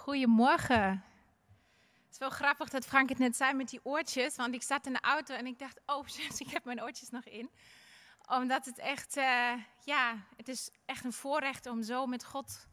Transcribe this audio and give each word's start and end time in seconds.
Goedemorgen. 0.00 1.04
Het 1.92 2.12
is 2.12 2.18
wel 2.18 2.30
grappig 2.30 2.68
dat 2.68 2.86
Frank 2.86 3.08
het 3.08 3.18
net 3.18 3.36
zei 3.36 3.54
met 3.54 3.68
die 3.68 3.80
oortjes, 3.82 4.36
want 4.36 4.54
ik 4.54 4.62
zat 4.62 4.86
in 4.86 4.92
de 4.92 5.00
auto 5.00 5.34
en 5.34 5.46
ik 5.46 5.58
dacht, 5.58 5.80
oh 5.86 6.06
shit, 6.14 6.40
ik 6.40 6.50
heb 6.50 6.64
mijn 6.64 6.82
oortjes 6.82 7.10
nog 7.10 7.24
in. 7.24 7.50
Omdat 8.28 8.64
het 8.64 8.78
echt, 8.78 9.16
uh, 9.16 9.52
ja, 9.84 10.26
het 10.36 10.48
is 10.48 10.70
echt 10.84 11.04
een 11.04 11.12
voorrecht 11.12 11.66
om 11.66 11.82
zo 11.82 12.06
met 12.06 12.24
God 12.24 12.66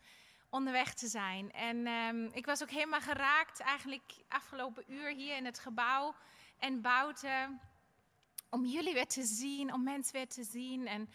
onderweg 0.49 0.93
te 0.93 1.07
zijn. 1.07 1.51
En 1.51 1.87
um, 1.87 2.29
ik 2.33 2.45
was 2.45 2.61
ook 2.61 2.69
helemaal 2.69 3.01
geraakt 3.01 3.59
eigenlijk 3.59 4.15
afgelopen 4.27 4.83
uur 4.87 5.09
hier 5.09 5.35
in 5.35 5.45
het 5.45 5.59
gebouw 5.59 6.15
en 6.57 6.81
buiten. 6.81 7.61
Om 8.49 8.65
jullie 8.65 8.93
weer 8.93 9.07
te 9.07 9.23
zien, 9.23 9.73
om 9.73 9.83
mensen 9.83 10.13
weer 10.13 10.27
te 10.27 10.43
zien. 10.43 10.87
En 10.87 11.09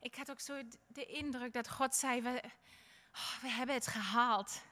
ik 0.00 0.14
had 0.14 0.30
ook 0.30 0.40
zo 0.40 0.62
de 0.86 1.04
indruk 1.04 1.52
dat 1.52 1.70
God 1.70 1.94
zei, 1.94 2.22
we, 2.22 2.42
oh, 3.12 3.42
we 3.42 3.48
hebben 3.48 3.74
het 3.74 3.86
gehaald. 3.86 4.62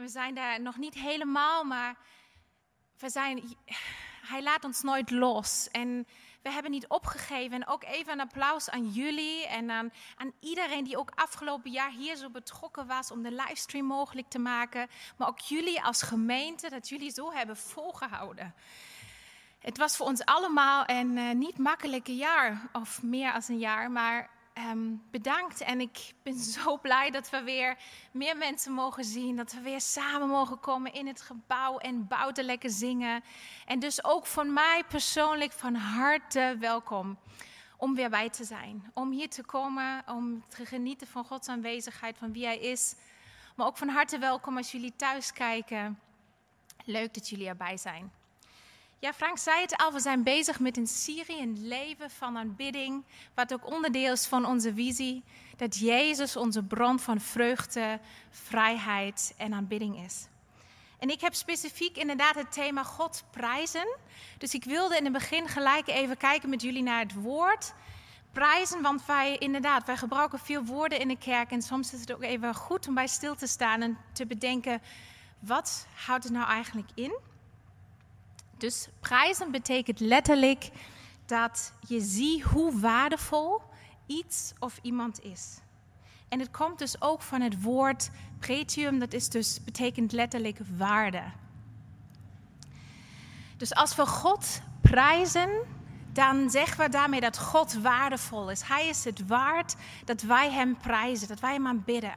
We 0.00 0.08
zijn 0.08 0.34
daar 0.34 0.60
nog 0.60 0.76
niet 0.76 0.94
helemaal, 0.94 1.64
maar 1.64 1.96
we 2.98 3.10
zijn, 3.10 3.56
hij 4.26 4.42
laat 4.42 4.64
ons 4.64 4.82
nooit 4.82 5.10
los. 5.10 5.68
En 5.70 6.06
we 6.42 6.50
hebben 6.50 6.70
niet 6.70 6.86
opgegeven. 6.86 7.62
En 7.62 7.66
ook 7.66 7.84
even 7.84 8.12
een 8.12 8.20
applaus 8.20 8.70
aan 8.70 8.88
jullie 8.88 9.46
en 9.46 9.70
aan, 9.70 9.92
aan 10.16 10.32
iedereen 10.40 10.84
die 10.84 10.98
ook 10.98 11.12
afgelopen 11.14 11.70
jaar 11.70 11.90
hier 11.90 12.16
zo 12.16 12.30
betrokken 12.30 12.86
was 12.86 13.10
om 13.10 13.22
de 13.22 13.32
livestream 13.32 13.86
mogelijk 13.86 14.28
te 14.28 14.38
maken. 14.38 14.88
Maar 15.16 15.28
ook 15.28 15.40
jullie 15.40 15.82
als 15.82 16.02
gemeente, 16.02 16.70
dat 16.70 16.88
jullie 16.88 17.10
zo 17.10 17.32
hebben 17.32 17.56
volgehouden. 17.56 18.54
Het 19.58 19.78
was 19.78 19.96
voor 19.96 20.06
ons 20.06 20.24
allemaal 20.24 20.84
een 20.86 21.16
uh, 21.16 21.30
niet 21.30 21.58
makkelijke 21.58 22.16
jaar, 22.16 22.68
of 22.72 23.02
meer 23.02 23.32
als 23.32 23.48
een 23.48 23.58
jaar, 23.58 23.90
maar 23.90 24.30
um, 24.68 25.02
bedankt. 25.10 25.60
En 25.60 25.80
ik 25.80 26.12
ben 26.22 26.38
zo 26.58 26.78
blij 26.78 27.10
dat 27.10 27.30
we 27.30 27.42
weer 27.42 27.76
meer 28.12 28.36
mensen 28.36 28.72
mogen 28.72 29.04
zien. 29.04 29.36
Dat 29.36 29.52
we 29.52 29.60
weer 29.60 29.80
samen 29.80 30.28
mogen 30.28 30.60
komen 30.60 30.92
in 30.92 31.06
het 31.06 31.20
gebouw 31.20 31.78
en 31.78 32.06
buiten 32.06 32.44
lekker 32.44 32.70
zingen. 32.70 33.22
En 33.66 33.78
dus 33.78 34.04
ook 34.04 34.26
van 34.26 34.52
mij 34.52 34.84
persoonlijk 34.88 35.52
van 35.52 35.74
harte 35.74 36.56
welkom 36.58 37.18
om 37.76 37.94
weer 37.94 38.10
bij 38.10 38.30
te 38.30 38.44
zijn. 38.44 38.90
Om 38.94 39.10
hier 39.10 39.28
te 39.28 39.44
komen, 39.44 40.02
om 40.06 40.44
te 40.48 40.66
genieten 40.66 41.06
van 41.06 41.24
Gods 41.24 41.48
aanwezigheid, 41.48 42.18
van 42.18 42.32
wie 42.32 42.44
Hij 42.44 42.58
is. 42.58 42.94
Maar 43.56 43.66
ook 43.66 43.76
van 43.76 43.88
harte 43.88 44.18
welkom 44.18 44.56
als 44.56 44.72
jullie 44.72 44.96
thuis 44.96 45.32
kijken. 45.32 46.00
Leuk 46.84 47.14
dat 47.14 47.28
jullie 47.28 47.48
erbij 47.48 47.76
zijn. 47.76 48.12
Ja, 49.02 49.12
Frank 49.12 49.38
zei 49.38 49.60
het 49.60 49.76
al, 49.76 49.92
we 49.92 50.00
zijn 50.00 50.22
bezig 50.22 50.60
met 50.60 50.76
een 50.76 50.86
serie, 50.86 51.40
een 51.40 51.66
leven 51.66 52.10
van 52.10 52.38
aanbidding, 52.38 53.04
wat 53.34 53.52
ook 53.52 53.72
onderdeel 53.72 54.12
is 54.12 54.26
van 54.26 54.46
onze 54.46 54.74
visie, 54.74 55.24
dat 55.56 55.78
Jezus 55.78 56.36
onze 56.36 56.62
bron 56.62 56.98
van 56.98 57.20
vreugde, 57.20 58.00
vrijheid 58.30 59.34
en 59.36 59.52
aanbidding 59.52 60.04
is. 60.04 60.26
En 60.98 61.10
ik 61.10 61.20
heb 61.20 61.34
specifiek 61.34 61.96
inderdaad 61.96 62.34
het 62.34 62.52
thema 62.52 62.84
God 62.84 63.24
prijzen. 63.30 63.96
Dus 64.38 64.54
ik 64.54 64.64
wilde 64.64 64.96
in 64.96 65.04
het 65.04 65.12
begin 65.12 65.48
gelijk 65.48 65.88
even 65.88 66.16
kijken 66.16 66.48
met 66.48 66.62
jullie 66.62 66.82
naar 66.82 67.00
het 67.00 67.14
woord 67.14 67.74
prijzen, 68.32 68.82
want 68.82 69.06
wij 69.06 69.36
inderdaad, 69.36 69.86
wij 69.86 69.96
gebruiken 69.96 70.38
veel 70.38 70.64
woorden 70.64 71.00
in 71.00 71.08
de 71.08 71.18
kerk 71.18 71.50
en 71.50 71.62
soms 71.62 71.92
is 71.92 72.00
het 72.00 72.12
ook 72.12 72.22
even 72.22 72.54
goed 72.54 72.88
om 72.88 72.94
bij 72.94 73.06
stil 73.06 73.34
te 73.34 73.46
staan 73.46 73.82
en 73.82 73.98
te 74.12 74.26
bedenken, 74.26 74.82
wat 75.38 75.86
houdt 75.94 76.24
het 76.24 76.32
nou 76.32 76.46
eigenlijk 76.46 76.88
in? 76.94 77.28
Dus 78.60 78.88
prijzen 79.00 79.50
betekent 79.50 80.00
letterlijk 80.00 80.70
dat 81.26 81.72
je 81.86 82.00
ziet 82.00 82.42
hoe 82.42 82.80
waardevol 82.80 83.62
iets 84.06 84.52
of 84.58 84.78
iemand 84.82 85.22
is. 85.22 85.58
En 86.28 86.38
het 86.38 86.50
komt 86.50 86.78
dus 86.78 87.00
ook 87.00 87.22
van 87.22 87.40
het 87.40 87.62
woord 87.62 88.10
pretium, 88.38 88.98
dat 88.98 89.12
is 89.12 89.28
dus, 89.28 89.64
betekent 89.64 90.12
letterlijk 90.12 90.58
waarde. 90.76 91.22
Dus 93.56 93.74
als 93.74 93.94
we 93.94 94.06
God 94.06 94.60
prijzen, 94.80 95.50
dan 96.12 96.50
zeggen 96.50 96.84
we 96.84 96.88
daarmee 96.88 97.20
dat 97.20 97.38
God 97.38 97.72
waardevol 97.72 98.50
is. 98.50 98.62
Hij 98.62 98.88
is 98.88 99.04
het 99.04 99.26
waard 99.26 99.74
dat 100.04 100.22
wij 100.22 100.50
Hem 100.50 100.76
prijzen, 100.76 101.28
dat 101.28 101.40
wij 101.40 101.52
Hem 101.52 101.66
aanbidden. 101.66 102.14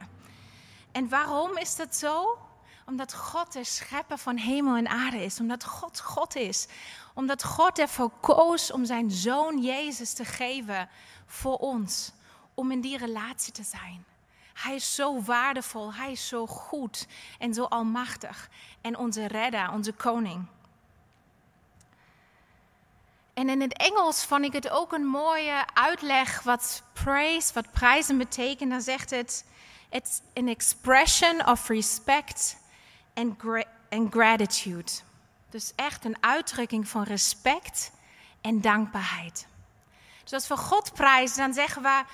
En 0.92 1.08
waarom 1.08 1.56
is 1.56 1.76
dat 1.76 1.96
zo? 1.96 2.38
Omdat 2.86 3.14
God 3.14 3.52
de 3.52 3.64
schepper 3.64 4.18
van 4.18 4.36
hemel 4.36 4.76
en 4.76 4.88
aarde 4.88 5.24
is. 5.24 5.40
Omdat 5.40 5.64
God 5.64 6.00
God 6.00 6.36
is. 6.36 6.66
Omdat 7.14 7.44
God 7.44 7.78
ervoor 7.78 8.10
koos 8.20 8.70
om 8.72 8.84
zijn 8.84 9.10
zoon 9.10 9.62
Jezus 9.62 10.12
te 10.12 10.24
geven 10.24 10.88
voor 11.26 11.56
ons. 11.56 12.12
Om 12.54 12.70
in 12.70 12.80
die 12.80 12.98
relatie 12.98 13.52
te 13.52 13.62
zijn. 13.62 14.04
Hij 14.54 14.74
is 14.74 14.94
zo 14.94 15.22
waardevol, 15.22 15.94
hij 15.94 16.12
is 16.12 16.28
zo 16.28 16.46
goed 16.46 17.06
en 17.38 17.54
zo 17.54 17.64
almachtig. 17.64 18.48
En 18.80 18.98
onze 18.98 19.26
redder, 19.26 19.70
onze 19.70 19.92
koning. 19.92 20.46
En 23.34 23.48
in 23.48 23.60
het 23.60 23.76
Engels 23.76 24.24
vond 24.24 24.44
ik 24.44 24.52
het 24.52 24.70
ook 24.70 24.92
een 24.92 25.06
mooie 25.06 25.64
uitleg 25.74 26.42
wat 26.42 26.82
praise, 26.92 27.52
wat 27.54 27.72
prijzen 27.72 28.18
betekent. 28.18 28.70
Dan 28.70 28.80
zegt 28.80 29.10
het, 29.10 29.44
it's 29.90 30.20
an 30.34 30.48
expression 30.48 31.46
of 31.46 31.68
respect 31.68 32.56
en, 33.14 33.34
gra 33.38 33.64
gratitude. 34.10 34.90
Dus 35.50 35.72
echt 35.76 36.04
een 36.04 36.16
uitdrukking 36.20 36.88
van 36.88 37.02
respect 37.02 37.92
en 38.40 38.60
dankbaarheid. 38.60 39.46
Dus 40.22 40.32
als 40.32 40.48
we 40.48 40.56
God 40.56 40.92
prijzen, 40.92 41.36
dan 41.36 41.54
zeggen 41.54 41.82
we 41.82 42.04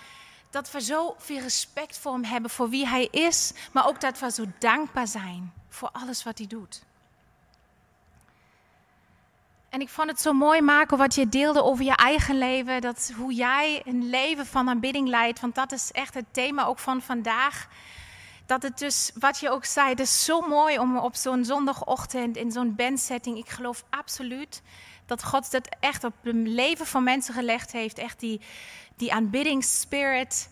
dat 0.50 0.70
we 0.70 0.80
zo 0.80 1.14
veel 1.18 1.40
respect 1.40 1.98
voor 1.98 2.12
Hem 2.12 2.24
hebben, 2.24 2.50
voor 2.50 2.68
wie 2.68 2.86
Hij 2.86 3.08
is, 3.10 3.52
maar 3.72 3.86
ook 3.86 4.00
dat 4.00 4.18
we 4.18 4.30
zo 4.30 4.44
dankbaar 4.58 5.06
zijn 5.06 5.52
voor 5.68 5.90
alles 5.92 6.22
wat 6.22 6.38
Hij 6.38 6.46
doet. 6.46 6.82
En 9.68 9.80
ik 9.80 9.88
vond 9.88 10.10
het 10.10 10.20
zo 10.20 10.32
mooi, 10.32 10.60
Marco, 10.60 10.96
wat 10.96 11.14
je 11.14 11.28
deelde 11.28 11.62
over 11.62 11.84
je 11.84 11.96
eigen 11.96 12.38
leven. 12.38 12.80
Dat 12.80 13.12
hoe 13.16 13.34
jij 13.34 13.82
een 13.84 14.08
leven 14.08 14.46
van 14.46 14.68
aanbidding 14.68 15.08
leidt. 15.08 15.40
Want 15.40 15.54
dat 15.54 15.72
is 15.72 15.92
echt 15.92 16.14
het 16.14 16.24
thema 16.30 16.64
ook 16.64 16.78
van 16.78 17.02
vandaag 17.02 17.68
dat 18.50 18.62
het 18.62 18.78
dus, 18.78 19.10
wat 19.14 19.38
je 19.38 19.50
ook 19.50 19.64
zei, 19.64 19.88
het 19.88 20.00
is 20.00 20.24
zo 20.24 20.40
mooi 20.40 20.78
om 20.78 20.98
op 20.98 21.14
zo'n 21.14 21.44
zondagochtend 21.44 22.36
in 22.36 22.52
zo'n 22.52 22.74
bandsetting. 22.74 23.38
Ik 23.38 23.48
geloof 23.48 23.84
absoluut 23.90 24.62
dat 25.06 25.24
God 25.24 25.50
dat 25.50 25.68
echt 25.80 26.04
op 26.04 26.12
het 26.22 26.34
leven 26.34 26.86
van 26.86 27.02
mensen 27.04 27.34
gelegd 27.34 27.72
heeft. 27.72 27.98
Echt 27.98 28.20
die, 28.20 28.40
die 28.96 29.12
aanbiddingsspirit. 29.12 30.50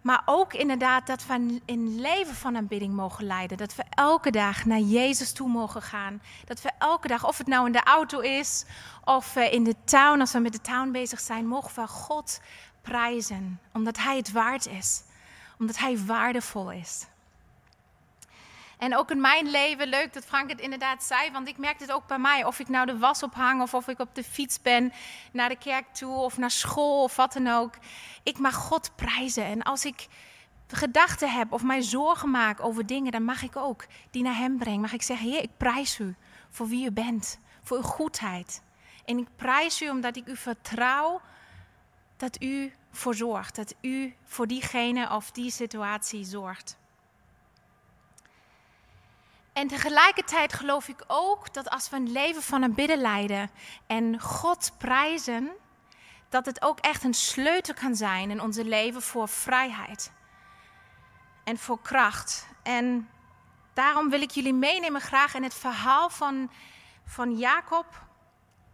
Maar 0.00 0.22
ook 0.24 0.52
inderdaad 0.52 1.06
dat 1.06 1.26
we 1.26 1.60
een 1.66 2.00
leven 2.00 2.34
van 2.34 2.56
aanbidding 2.56 2.94
mogen 2.94 3.24
leiden. 3.24 3.56
Dat 3.56 3.74
we 3.74 3.84
elke 3.90 4.30
dag 4.30 4.64
naar 4.64 4.80
Jezus 4.80 5.32
toe 5.32 5.48
mogen 5.48 5.82
gaan. 5.82 6.22
Dat 6.44 6.62
we 6.62 6.70
elke 6.78 7.08
dag, 7.08 7.26
of 7.26 7.38
het 7.38 7.46
nou 7.46 7.66
in 7.66 7.72
de 7.72 7.82
auto 7.82 8.20
is 8.20 8.64
of 9.04 9.36
eh, 9.36 9.52
in 9.52 9.64
de 9.64 9.74
tuin, 9.84 10.20
als 10.20 10.32
we 10.32 10.38
met 10.38 10.52
de 10.52 10.60
tuin 10.60 10.92
bezig 10.92 11.20
zijn, 11.20 11.46
mogen 11.46 11.82
we 11.82 11.88
God 11.88 12.40
prijzen. 12.82 13.60
Omdat 13.72 13.98
Hij 13.98 14.16
het 14.16 14.32
waard 14.32 14.66
is 14.66 15.02
omdat 15.58 15.78
hij 15.78 15.98
waardevol 15.98 16.70
is. 16.70 17.06
En 18.78 18.96
ook 18.96 19.10
in 19.10 19.20
mijn 19.20 19.50
leven, 19.50 19.88
leuk 19.88 20.12
dat 20.12 20.24
Frank 20.24 20.50
het 20.50 20.60
inderdaad 20.60 21.02
zei, 21.02 21.30
want 21.30 21.48
ik 21.48 21.58
merk 21.58 21.80
het 21.80 21.92
ook 21.92 22.06
bij 22.06 22.18
mij. 22.18 22.44
Of 22.44 22.58
ik 22.58 22.68
nou 22.68 22.86
de 22.86 22.98
was 22.98 23.22
ophang 23.22 23.62
of 23.62 23.74
of 23.74 23.88
ik 23.88 23.98
op 23.98 24.14
de 24.14 24.24
fiets 24.24 24.62
ben 24.62 24.92
naar 25.32 25.48
de 25.48 25.58
kerk 25.58 25.94
toe 25.94 26.14
of 26.14 26.38
naar 26.38 26.50
school 26.50 27.02
of 27.02 27.16
wat 27.16 27.32
dan 27.32 27.48
ook. 27.48 27.74
Ik 28.22 28.38
mag 28.38 28.54
God 28.54 28.90
prijzen. 28.96 29.44
En 29.44 29.62
als 29.62 29.84
ik 29.84 30.06
gedachten 30.66 31.32
heb 31.32 31.52
of 31.52 31.62
mij 31.62 31.82
zorgen 31.82 32.30
maak 32.30 32.64
over 32.64 32.86
dingen, 32.86 33.12
dan 33.12 33.24
mag 33.24 33.42
ik 33.42 33.56
ook 33.56 33.86
die 34.10 34.22
naar 34.22 34.36
Hem 34.36 34.58
brengen. 34.58 34.80
Mag 34.80 34.92
ik 34.92 35.02
zeggen, 35.02 35.30
Heer, 35.30 35.42
ik 35.42 35.56
prijs 35.56 35.98
U 35.98 36.14
voor 36.50 36.66
wie 36.66 36.86
U 36.86 36.90
bent, 36.90 37.38
voor 37.62 37.76
Uw 37.76 37.82
goedheid. 37.82 38.62
En 39.04 39.18
ik 39.18 39.28
prijs 39.36 39.82
U 39.82 39.88
omdat 39.88 40.16
ik 40.16 40.26
U 40.26 40.36
vertrouw 40.36 41.20
dat 42.16 42.42
U 42.42 42.72
voor 42.96 43.14
zorgt. 43.14 43.56
Dat 43.56 43.74
u 43.80 44.14
voor 44.24 44.46
diegene 44.46 45.10
of 45.10 45.30
die 45.30 45.50
situatie 45.50 46.24
zorgt. 46.24 46.76
En 49.52 49.68
tegelijkertijd 49.68 50.52
geloof 50.52 50.88
ik 50.88 51.04
ook 51.06 51.54
dat 51.54 51.70
als 51.70 51.90
we 51.90 51.96
een 51.96 52.12
leven 52.12 52.42
van 52.42 52.62
een 52.62 52.74
bidden 52.74 53.00
leiden 53.00 53.50
en 53.86 54.20
God 54.20 54.72
prijzen, 54.78 55.50
dat 56.28 56.46
het 56.46 56.62
ook 56.62 56.78
echt 56.78 57.04
een 57.04 57.14
sleutel 57.14 57.74
kan 57.74 57.96
zijn 57.96 58.30
in 58.30 58.40
onze 58.40 58.64
leven 58.64 59.02
voor 59.02 59.28
vrijheid 59.28 60.12
en 61.44 61.58
voor 61.58 61.80
kracht. 61.82 62.46
En 62.62 63.08
daarom 63.74 64.10
wil 64.10 64.22
ik 64.22 64.30
jullie 64.30 64.54
meenemen 64.54 65.00
graag 65.00 65.34
in 65.34 65.42
het 65.42 65.54
verhaal 65.54 66.10
van, 66.10 66.50
van 67.04 67.36
Jacob 67.36 67.86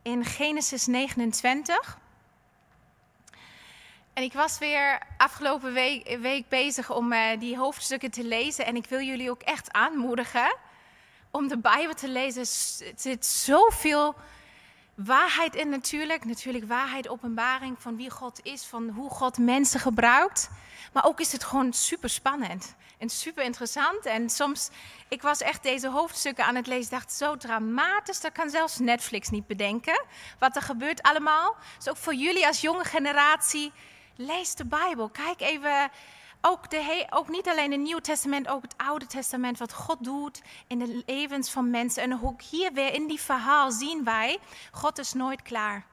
in 0.02 0.24
Genesis 0.24 0.86
29. 0.86 1.98
En 4.12 4.22
ik 4.22 4.32
was 4.32 4.58
weer 4.58 5.02
afgelopen 5.16 5.72
week, 5.72 6.18
week 6.20 6.48
bezig 6.48 6.90
om 6.90 7.12
uh, 7.12 7.38
die 7.38 7.56
hoofdstukken 7.56 8.10
te 8.10 8.24
lezen. 8.24 8.66
En 8.66 8.76
ik 8.76 8.86
wil 8.86 9.00
jullie 9.00 9.30
ook 9.30 9.42
echt 9.42 9.72
aanmoedigen 9.72 10.56
om 11.30 11.48
de 11.48 11.58
Bijbel 11.58 11.94
te 11.94 12.08
lezen. 12.08 12.40
Er 12.40 12.92
zit 12.96 13.26
zoveel 13.26 14.14
waarheid 14.94 15.54
in 15.54 15.68
natuurlijk. 15.68 16.24
Natuurlijk 16.24 16.64
waarheid, 16.68 17.08
openbaring 17.08 17.76
van 17.78 17.96
wie 17.96 18.10
God 18.10 18.40
is, 18.42 18.64
van 18.64 18.88
hoe 18.88 19.10
God 19.10 19.38
mensen 19.38 19.80
gebruikt. 19.80 20.50
Maar 20.92 21.04
ook 21.04 21.20
is 21.20 21.32
het 21.32 21.44
gewoon 21.44 21.72
super 21.72 22.10
spannend 22.10 22.74
en 22.98 23.08
super 23.08 23.44
interessant. 23.44 24.06
En 24.06 24.30
soms, 24.30 24.70
ik 25.08 25.22
was 25.22 25.40
echt 25.40 25.62
deze 25.62 25.88
hoofdstukken 25.88 26.44
aan 26.44 26.54
het 26.54 26.66
lezen, 26.66 26.90
dacht 26.90 27.12
zo 27.12 27.36
dramatisch, 27.36 28.20
dat 28.20 28.32
kan 28.32 28.50
zelfs 28.50 28.78
Netflix 28.78 29.28
niet 29.30 29.46
bedenken. 29.46 30.04
Wat 30.38 30.56
er 30.56 30.62
gebeurt 30.62 31.02
allemaal. 31.02 31.56
Dus 31.76 31.88
ook 31.88 31.96
voor 31.96 32.14
jullie 32.14 32.46
als 32.46 32.60
jonge 32.60 32.84
generatie, 32.84 33.72
lees 34.20 34.54
de 34.54 34.64
Bijbel. 34.64 35.08
Kijk 35.08 35.40
even 35.40 35.90
ook, 36.40 36.70
de, 36.70 37.06
ook 37.10 37.28
niet 37.28 37.48
alleen 37.48 37.70
het 37.70 37.80
Nieuwe 37.80 38.00
Testament, 38.00 38.48
ook 38.48 38.62
het 38.62 38.74
Oude 38.76 39.06
Testament, 39.06 39.58
wat 39.58 39.72
God 39.72 40.04
doet 40.04 40.42
in 40.66 40.78
de 40.78 41.02
levens 41.06 41.50
van 41.50 41.70
mensen. 41.70 42.02
En 42.02 42.22
ook 42.22 42.42
hier 42.42 42.72
weer 42.72 42.94
in 42.94 43.06
die 43.06 43.20
verhaal 43.20 43.72
zien 43.72 44.04
wij, 44.04 44.38
God 44.72 44.98
is 44.98 45.12
nooit 45.12 45.42
klaar. 45.42 45.86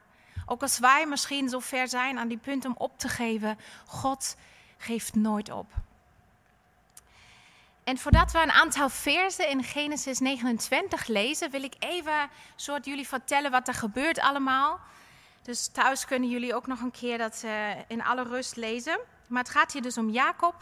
Ook 0.46 0.62
als 0.62 0.80
wij 0.80 1.06
misschien 1.06 1.50
zo 1.50 1.60
ver 1.60 1.88
zijn 1.88 2.20
aan 2.20 2.28
die 2.28 2.38
punt 2.38 2.66
om 2.66 2.76
op 2.78 3.00
te 3.00 3.08
geven, 3.08 3.60
God 3.88 4.36
geeft 4.78 5.16
nooit 5.16 5.52
op. 5.52 5.72
En 7.84 7.98
voordat 7.98 8.32
we 8.32 8.42
een 8.42 8.52
aantal 8.52 8.90
versen 8.90 9.50
in 9.50 9.64
Genesis 9.64 10.20
29 10.20 11.08
lezen, 11.08 11.52
wil 11.52 11.64
ik 11.64 11.76
even 11.80 12.30
soort 12.56 12.86
jullie 12.86 13.08
vertellen 13.08 13.52
wat 13.52 13.68
er 13.68 13.74
gebeurt 13.74 14.20
allemaal. 14.20 14.80
Dus 15.48 15.68
thuis 15.68 16.06
kunnen 16.06 16.30
jullie 16.30 16.56
ook 16.56 16.68
nog 16.68 16.82
een 16.82 16.92
keer 16.92 17.18
dat 17.18 17.42
uh, 17.46 17.70
in 17.88 18.04
alle 18.04 18.24
rust 18.24 18.56
lezen. 18.56 19.00
Maar 19.28 19.44
het 19.44 19.52
gaat 19.52 19.72
hier 19.72 19.82
dus 19.82 19.98
om 19.98 20.10
Jacob. 20.10 20.56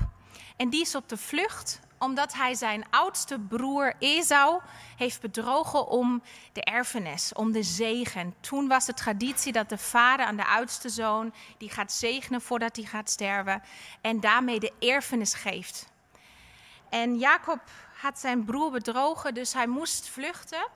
En 0.58 0.70
die 0.70 0.82
is 0.82 0.96
op 0.96 1.10
de 1.10 1.18
vlucht 1.18 1.80
omdat 1.98 2.34
hij 2.34 2.54
zijn 2.54 2.86
oudste 2.90 3.40
broer 3.40 3.94
Esau 4.00 4.62
heeft 4.98 5.22
bedrogen 5.22 5.88
om 5.88 6.22
de 6.54 6.64
erfenis, 6.64 7.34
om 7.34 7.52
de 7.52 7.64
zegen. 7.64 8.36
Toen 8.40 8.68
was 8.68 8.86
de 8.86 8.94
traditie 8.94 9.52
dat 9.52 9.70
de 9.70 9.78
vader 9.78 10.26
aan 10.26 10.36
de 10.36 10.46
oudste 10.46 10.90
zoon, 10.90 11.34
die 11.58 11.70
gaat 11.70 11.92
zegenen 11.92 12.42
voordat 12.42 12.76
hij 12.76 12.86
gaat 12.86 13.10
sterven 13.10 13.64
en 14.02 14.20
daarmee 14.20 14.60
de 14.60 14.74
erfenis 14.80 15.34
geeft. 15.34 15.88
En 16.90 17.18
Jacob 17.18 17.62
had 18.02 18.20
zijn 18.20 18.46
broer 18.46 18.72
bedrogen, 18.72 19.34
dus 19.34 19.54
hij 19.54 19.68
moest 19.68 20.10
vluchten. 20.10 20.68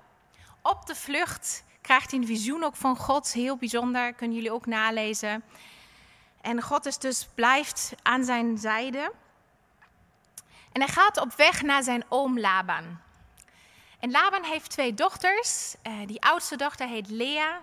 Op 0.61 0.85
de 0.85 0.95
vlucht 0.95 1.63
krijgt 1.81 2.11
hij 2.11 2.19
een 2.19 2.25
visioen 2.25 2.63
ook 2.63 2.75
van 2.75 2.97
God, 2.97 3.33
heel 3.33 3.57
bijzonder, 3.57 4.13
kunnen 4.13 4.35
jullie 4.35 4.53
ook 4.53 4.65
nalezen. 4.65 5.43
En 6.41 6.61
God 6.61 6.85
is 6.85 6.97
dus 6.97 7.27
blijft 7.35 7.93
aan 8.01 8.23
zijn 8.23 8.57
zijde. 8.57 9.11
En 10.71 10.81
hij 10.81 10.87
gaat 10.87 11.17
op 11.17 11.33
weg 11.33 11.61
naar 11.61 11.83
zijn 11.83 12.03
oom 12.07 12.39
Laban. 12.39 12.99
En 13.99 14.11
Laban 14.11 14.43
heeft 14.43 14.69
twee 14.69 14.93
dochters. 14.93 15.75
Uh, 15.83 16.07
die 16.07 16.21
oudste 16.21 16.57
dochter 16.57 16.87
heet 16.87 17.09
Lea. 17.09 17.61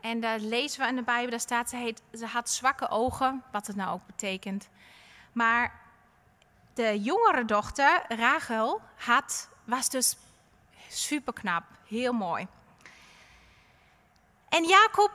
En 0.00 0.20
daar 0.20 0.38
lezen 0.38 0.80
we 0.80 0.88
in 0.88 0.96
de 0.96 1.02
Bijbel, 1.02 1.30
daar 1.30 1.40
staat 1.40 1.68
ze, 1.68 1.76
heet, 1.76 2.02
ze 2.12 2.26
had 2.26 2.50
zwakke 2.50 2.88
ogen, 2.88 3.42
wat 3.52 3.66
het 3.66 3.76
nou 3.76 3.92
ook 3.92 4.06
betekent. 4.06 4.68
Maar 5.32 5.80
de 6.74 7.00
jongere 7.00 7.44
dochter, 7.44 8.02
Rachel, 8.08 8.80
had, 8.96 9.48
was 9.64 9.88
dus 9.88 10.16
super 10.88 11.32
knap, 11.32 11.64
heel 11.86 12.12
mooi. 12.12 12.46
En 14.50 14.64
Jacob 14.64 15.10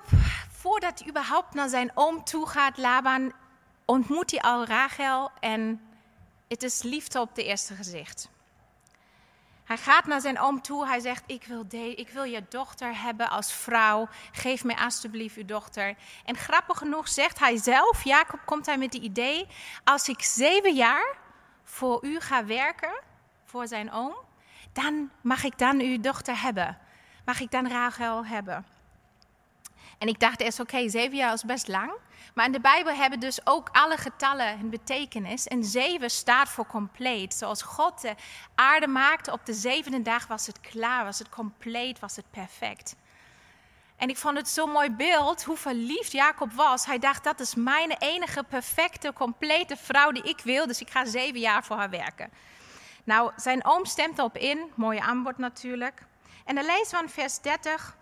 voordat 0.49 0.99
hij 0.99 1.07
überhaupt 1.07 1.53
naar 1.53 1.69
zijn 1.69 1.91
oom 1.93 2.23
toe 2.23 2.47
gaat, 2.47 2.77
Laban, 2.77 3.33
ontmoet 3.85 4.31
hij 4.31 4.41
al 4.41 4.65
Rachel 4.65 5.31
en 5.39 5.81
het 6.47 6.63
is 6.63 6.83
liefde 6.83 7.19
op 7.19 7.29
het 7.29 7.37
eerste 7.37 7.75
gezicht. 7.75 8.29
Hij 9.63 9.77
gaat 9.77 10.05
naar 10.05 10.21
zijn 10.21 10.39
oom 10.39 10.61
toe, 10.61 10.87
hij 10.87 10.99
zegt, 10.99 11.23
ik 11.25 11.43
wil, 11.43 11.65
ik 11.95 12.09
wil 12.09 12.23
je 12.23 12.43
dochter 12.49 13.01
hebben 13.01 13.29
als 13.29 13.53
vrouw, 13.53 14.07
geef 14.31 14.63
mij 14.63 14.75
alsjeblieft 14.75 15.37
uw 15.37 15.45
dochter. 15.45 15.95
En 16.25 16.35
grappig 16.35 16.77
genoeg 16.77 17.07
zegt 17.07 17.39
hij 17.39 17.57
zelf, 17.57 18.03
Jacob 18.03 18.39
komt 18.45 18.65
hij 18.65 18.77
met 18.77 18.93
het 18.93 19.03
idee, 19.03 19.47
als 19.83 20.09
ik 20.09 20.21
zeven 20.21 20.75
jaar 20.75 21.17
voor 21.63 22.05
u 22.05 22.19
ga 22.19 22.45
werken, 22.45 23.01
voor 23.43 23.67
zijn 23.67 23.91
oom, 23.91 24.15
dan 24.73 25.11
mag 25.21 25.43
ik 25.43 25.57
dan 25.57 25.79
uw 25.79 25.99
dochter 25.99 26.41
hebben. 26.41 26.77
Mag 27.25 27.39
ik 27.39 27.51
dan 27.51 27.67
Rachel 27.67 28.25
hebben. 28.25 28.74
En 29.97 30.07
ik 30.07 30.19
dacht 30.19 30.41
eerst, 30.41 30.59
oké, 30.59 30.89
zeven 30.89 31.17
jaar 31.17 31.33
is 31.33 31.43
best 31.43 31.67
lang. 31.67 31.91
Maar 32.33 32.45
in 32.45 32.51
de 32.51 32.59
Bijbel 32.59 32.93
hebben 32.93 33.19
dus 33.19 33.39
ook 33.43 33.69
alle 33.71 33.97
getallen 33.97 34.59
een 34.59 34.69
betekenis. 34.69 35.47
En 35.47 35.63
zeven 35.63 36.09
staat 36.09 36.49
voor 36.49 36.65
compleet. 36.65 37.33
Zoals 37.33 37.61
God 37.61 38.01
de 38.01 38.15
aarde 38.55 38.87
maakte, 38.87 39.31
op 39.31 39.45
de 39.45 39.53
zevende 39.53 40.01
dag 40.01 40.27
was 40.27 40.47
het 40.47 40.59
klaar, 40.61 41.03
was 41.03 41.19
het 41.19 41.29
compleet, 41.29 41.99
was 41.99 42.15
het 42.15 42.25
perfect. 42.31 42.95
En 43.95 44.09
ik 44.09 44.17
vond 44.17 44.37
het 44.37 44.49
zo'n 44.49 44.71
mooi 44.71 44.91
beeld 44.91 45.43
hoe 45.43 45.57
verliefd 45.57 46.11
Jacob 46.11 46.51
was. 46.51 46.85
Hij 46.85 46.99
dacht, 46.99 47.23
dat 47.23 47.39
is 47.39 47.55
mijn 47.55 47.91
enige 47.99 48.43
perfecte, 48.43 49.13
complete 49.13 49.75
vrouw 49.77 50.11
die 50.11 50.23
ik 50.23 50.39
wil. 50.43 50.67
Dus 50.67 50.81
ik 50.81 50.89
ga 50.89 51.05
zeven 51.05 51.39
jaar 51.39 51.63
voor 51.63 51.77
haar 51.77 51.89
werken. 51.89 52.29
Nou, 53.03 53.31
zijn 53.35 53.65
oom 53.65 53.85
stemt 53.85 54.17
erop 54.17 54.37
in. 54.37 54.71
Mooie 54.75 55.01
aanbod 55.01 55.37
natuurlijk. 55.37 56.01
En 56.45 56.55
dan 56.55 56.65
lezen 56.65 56.97
we 56.97 57.03
in 57.03 57.09
vers 57.09 57.39
30. 57.39 57.97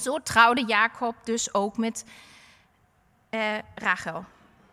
Zo 0.00 0.18
trouwde 0.18 0.64
Jacob 0.64 1.14
dus 1.24 1.54
ook 1.54 1.76
met 1.76 2.04
uh, 3.30 3.58
Rachel. 3.74 4.24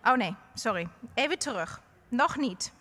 Oh 0.03 0.13
nee, 0.13 0.35
sorry. 0.53 0.88
Even 1.13 1.39
terug. 1.39 1.81
Nog 2.07 2.38
niet. 2.38 2.71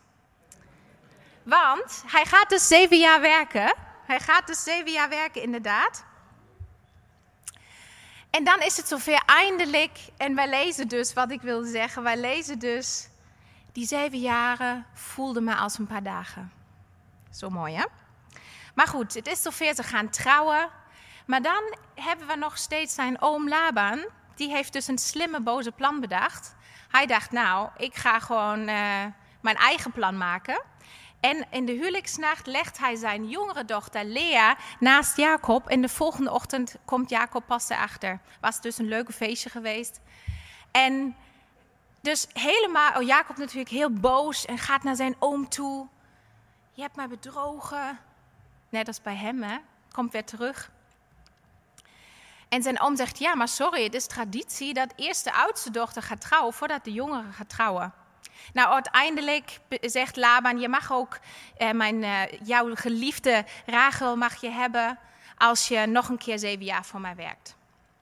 Want 1.43 2.05
hij 2.07 2.25
gaat 2.25 2.49
dus 2.49 2.67
zeven 2.67 2.99
jaar 2.99 3.21
werken. 3.21 3.75
Hij 4.07 4.21
gaat 4.21 4.47
dus 4.47 4.63
zeven 4.63 4.93
jaar 4.93 5.09
werken, 5.09 5.43
inderdaad. 5.43 6.05
En 8.31 8.45
dan 8.45 8.61
is 8.61 8.77
het 8.77 8.89
zover 8.89 9.23
eindelijk. 9.27 9.99
En 10.17 10.35
wij 10.35 10.49
lezen 10.49 10.89
dus, 10.89 11.13
wat 11.13 11.31
ik 11.31 11.41
wilde 11.41 11.69
zeggen, 11.69 12.03
wij 12.03 12.17
lezen 12.17 12.59
dus. 12.59 13.09
Die 13.73 13.87
zeven 13.87 14.19
jaren 14.19 14.87
voelden 14.93 15.45
me 15.45 15.55
als 15.55 15.79
een 15.79 15.87
paar 15.87 16.03
dagen. 16.03 16.53
Zo 17.31 17.51
mooi, 17.51 17.75
hè? 17.75 17.85
Maar 18.75 18.87
goed, 18.89 19.15
het 19.15 19.27
is 19.27 19.43
zover 19.43 19.75
ze 19.75 19.83
gaan 19.83 20.11
trouwen. 20.11 20.69
Maar 21.27 21.43
dan 21.43 21.77
hebben 21.95 22.27
we 22.27 22.37
nog 22.37 22.59
steeds 22.59 22.95
zijn 22.95 23.21
oom 23.21 23.49
Laban. 23.49 24.07
Die 24.35 24.51
heeft 24.51 24.73
dus 24.73 24.89
een 24.89 24.99
slimme, 24.99 25.41
boze 25.41 25.73
plan 25.73 26.01
bedacht. 26.01 26.55
Hij 26.89 27.07
dacht, 27.07 27.31
nou, 27.31 27.69
ik 27.77 27.95
ga 27.95 28.19
gewoon 28.21 28.59
uh, 28.61 29.05
mijn 29.41 29.57
eigen 29.57 29.93
plan 29.93 30.17
maken. 30.17 30.63
En 31.21 31.47
in 31.51 31.67
de 31.67 31.73
huwelijksnacht 31.73 32.47
legt 32.47 32.79
hij 32.79 32.97
zijn 32.97 33.29
jongere 33.29 33.65
dochter 33.65 34.05
Lea 34.05 34.57
naast 34.81 35.17
Jacob. 35.17 35.69
En 35.69 35.81
de 35.81 35.89
volgende 35.89 36.31
ochtend 36.31 36.77
komt 36.85 37.11
Jacob 37.11 37.47
pas 37.47 37.69
erachter. 37.69 38.21
Was 38.41 38.61
dus 38.61 38.79
een 38.79 38.89
leuke 38.89 39.13
feestje 39.13 39.51
geweest. 39.51 40.01
En 40.71 41.17
dus 42.01 42.27
helemaal, 42.33 42.93
oh, 43.01 43.03
Jacob 43.03 43.37
natuurlijk 43.37 43.69
heel 43.69 43.93
boos 43.93 44.45
en 44.45 44.59
gaat 44.59 44.83
naar 44.83 44.97
zijn 44.97 45.17
oom 45.19 45.49
toe. 45.49 45.87
Je 46.73 46.83
hebt 46.83 46.97
mij 46.97 47.09
bedrogen. 47.09 47.99
Net 48.69 48.87
als 48.87 49.03
bij 49.03 49.17
hem, 49.17 49.43
hè. 49.43 49.57
Komt 49.93 50.13
weer 50.13 50.25
terug. 50.25 50.71
En 52.57 52.63
zijn 52.63 52.81
oom 52.81 52.97
zegt, 52.97 53.19
ja, 53.19 53.35
maar 53.35 53.49
sorry, 53.49 53.85
het 53.85 53.95
is 53.95 54.07
traditie 54.07 54.75
dat 54.75 54.93
eerst 54.97 55.25
de 55.25 55.33
oudste 55.33 55.71
dochter 55.71 56.03
gaat 56.03 56.21
trouwen 56.21 56.53
voordat 56.53 56.85
de 56.85 56.93
jongere 56.93 57.33
gaat 57.33 57.49
trouwen. 57.49 57.93
Nou, 58.53 58.73
uiteindelijk 58.73 59.61
zegt 59.81 60.17
Laban, 60.17 60.59
je 60.59 60.69
mag 60.69 60.93
ook 60.93 61.19
eh, 61.57 61.71
mijn, 61.71 62.03
eh, 62.03 62.41
jouw 62.43 62.75
geliefde 62.75 63.45
Rachel 63.67 64.17
mag 64.17 64.41
je 64.41 64.51
hebben 64.51 64.99
als 65.37 65.69
je 65.69 65.87
nog 65.87 66.09
een 66.09 66.19
keer 66.19 66.39
zeven 66.39 66.65
jaar 66.65 66.85
voor 66.85 67.01
mij 67.01 67.15
werkt. 67.17 67.57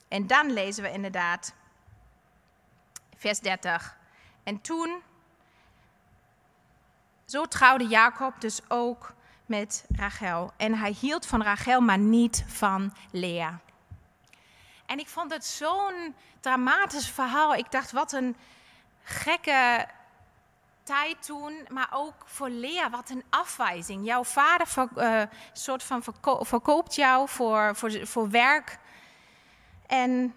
En 0.08 0.26
dan 0.26 0.52
lezen 0.52 0.82
we 0.82 0.90
inderdaad 0.90 1.54
vers 3.16 3.40
30. 3.40 3.96
En 4.44 4.60
toen, 4.60 5.02
zo 7.24 7.44
trouwde 7.44 7.86
Jacob 7.86 8.40
dus 8.40 8.60
ook 8.68 9.14
met 9.46 9.84
Rachel. 9.96 10.52
En 10.56 10.74
hij 10.74 10.96
hield 11.00 11.26
van 11.26 11.42
Rachel, 11.42 11.80
maar 11.80 11.98
niet 11.98 12.44
van 12.46 12.92
Lea. 13.10 13.60
En 14.94 15.00
ik 15.00 15.08
vond 15.08 15.32
het 15.32 15.44
zo'n 15.44 16.14
dramatisch 16.40 17.08
verhaal. 17.08 17.54
Ik 17.54 17.70
dacht, 17.70 17.92
wat 17.92 18.12
een 18.12 18.36
gekke 19.02 19.86
tijd 20.82 21.26
toen, 21.26 21.66
maar 21.68 21.88
ook 21.92 22.14
voor 22.24 22.48
Lea, 22.48 22.90
wat 22.90 23.10
een 23.10 23.24
afwijzing. 23.30 24.06
Jouw 24.06 24.24
vader 24.24 24.66
uh, 24.96 25.22
soort 25.52 25.82
van 25.82 26.02
verkoopt 26.40 26.94
jou 26.94 27.28
voor, 27.28 27.76
voor, 27.76 28.06
voor 28.06 28.30
werk. 28.30 28.78
En 29.86 30.34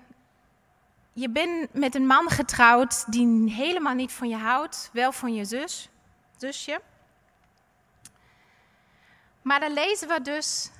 je 1.14 1.30
bent 1.30 1.74
met 1.74 1.96
een 1.96 2.08
man 2.08 2.30
getrouwd 2.30 3.12
die 3.12 3.52
helemaal 3.52 3.96
niet 3.96 4.12
van 4.12 4.30
je 4.30 4.38
houdt, 4.38 4.90
wel 4.94 5.12
van 5.12 5.34
je 5.34 5.46
zus, 5.46 5.90
zusje. 6.38 6.82
Maar 9.42 9.60
dan 9.60 9.74
lezen 9.74 10.08
we 10.08 10.22
dus 10.22 10.72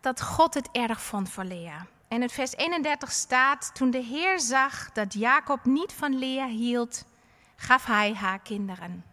dat 0.00 0.22
God 0.22 0.54
het 0.54 0.68
erg 0.72 1.00
vond 1.00 1.30
voor 1.30 1.44
Lea. 1.44 1.86
En 2.08 2.22
in 2.22 2.30
vers 2.30 2.56
31 2.56 3.12
staat: 3.12 3.70
Toen 3.74 3.90
de 3.90 4.02
Heer 4.02 4.40
zag 4.40 4.92
dat 4.92 5.12
Jacob 5.12 5.64
niet 5.64 5.92
van 5.92 6.18
Lea 6.18 6.46
hield, 6.46 7.04
gaf 7.56 7.84
hij 7.84 8.14
haar 8.14 8.38
kinderen. 8.38 9.04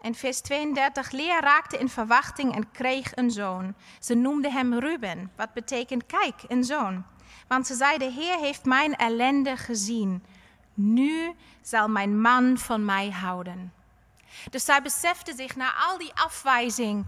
En 0.00 0.14
vers 0.14 0.40
32, 0.40 1.10
Lea 1.10 1.40
raakte 1.40 1.78
in 1.78 1.88
verwachting 1.88 2.54
en 2.54 2.70
kreeg 2.70 3.16
een 3.16 3.30
zoon. 3.30 3.74
Ze 4.00 4.14
noemde 4.14 4.50
hem 4.50 4.74
Ruben, 4.78 5.30
wat 5.36 5.52
betekent 5.52 6.06
kijk, 6.06 6.42
een 6.48 6.64
zoon. 6.64 7.04
Want 7.48 7.66
ze 7.66 7.74
zei, 7.74 7.98
de 7.98 8.10
Heer 8.10 8.38
heeft 8.38 8.64
mijn 8.64 8.96
ellende 8.96 9.56
gezien. 9.56 10.24
Nu 10.74 11.34
zal 11.62 11.88
mijn 11.88 12.20
man 12.20 12.58
van 12.58 12.84
mij 12.84 13.10
houden. 13.10 13.72
Dus 14.50 14.64
zij 14.64 14.82
besefte 14.82 15.34
zich 15.34 15.56
na 15.56 15.74
al 15.74 15.98
die 15.98 16.12
afwijzing, 16.14 17.06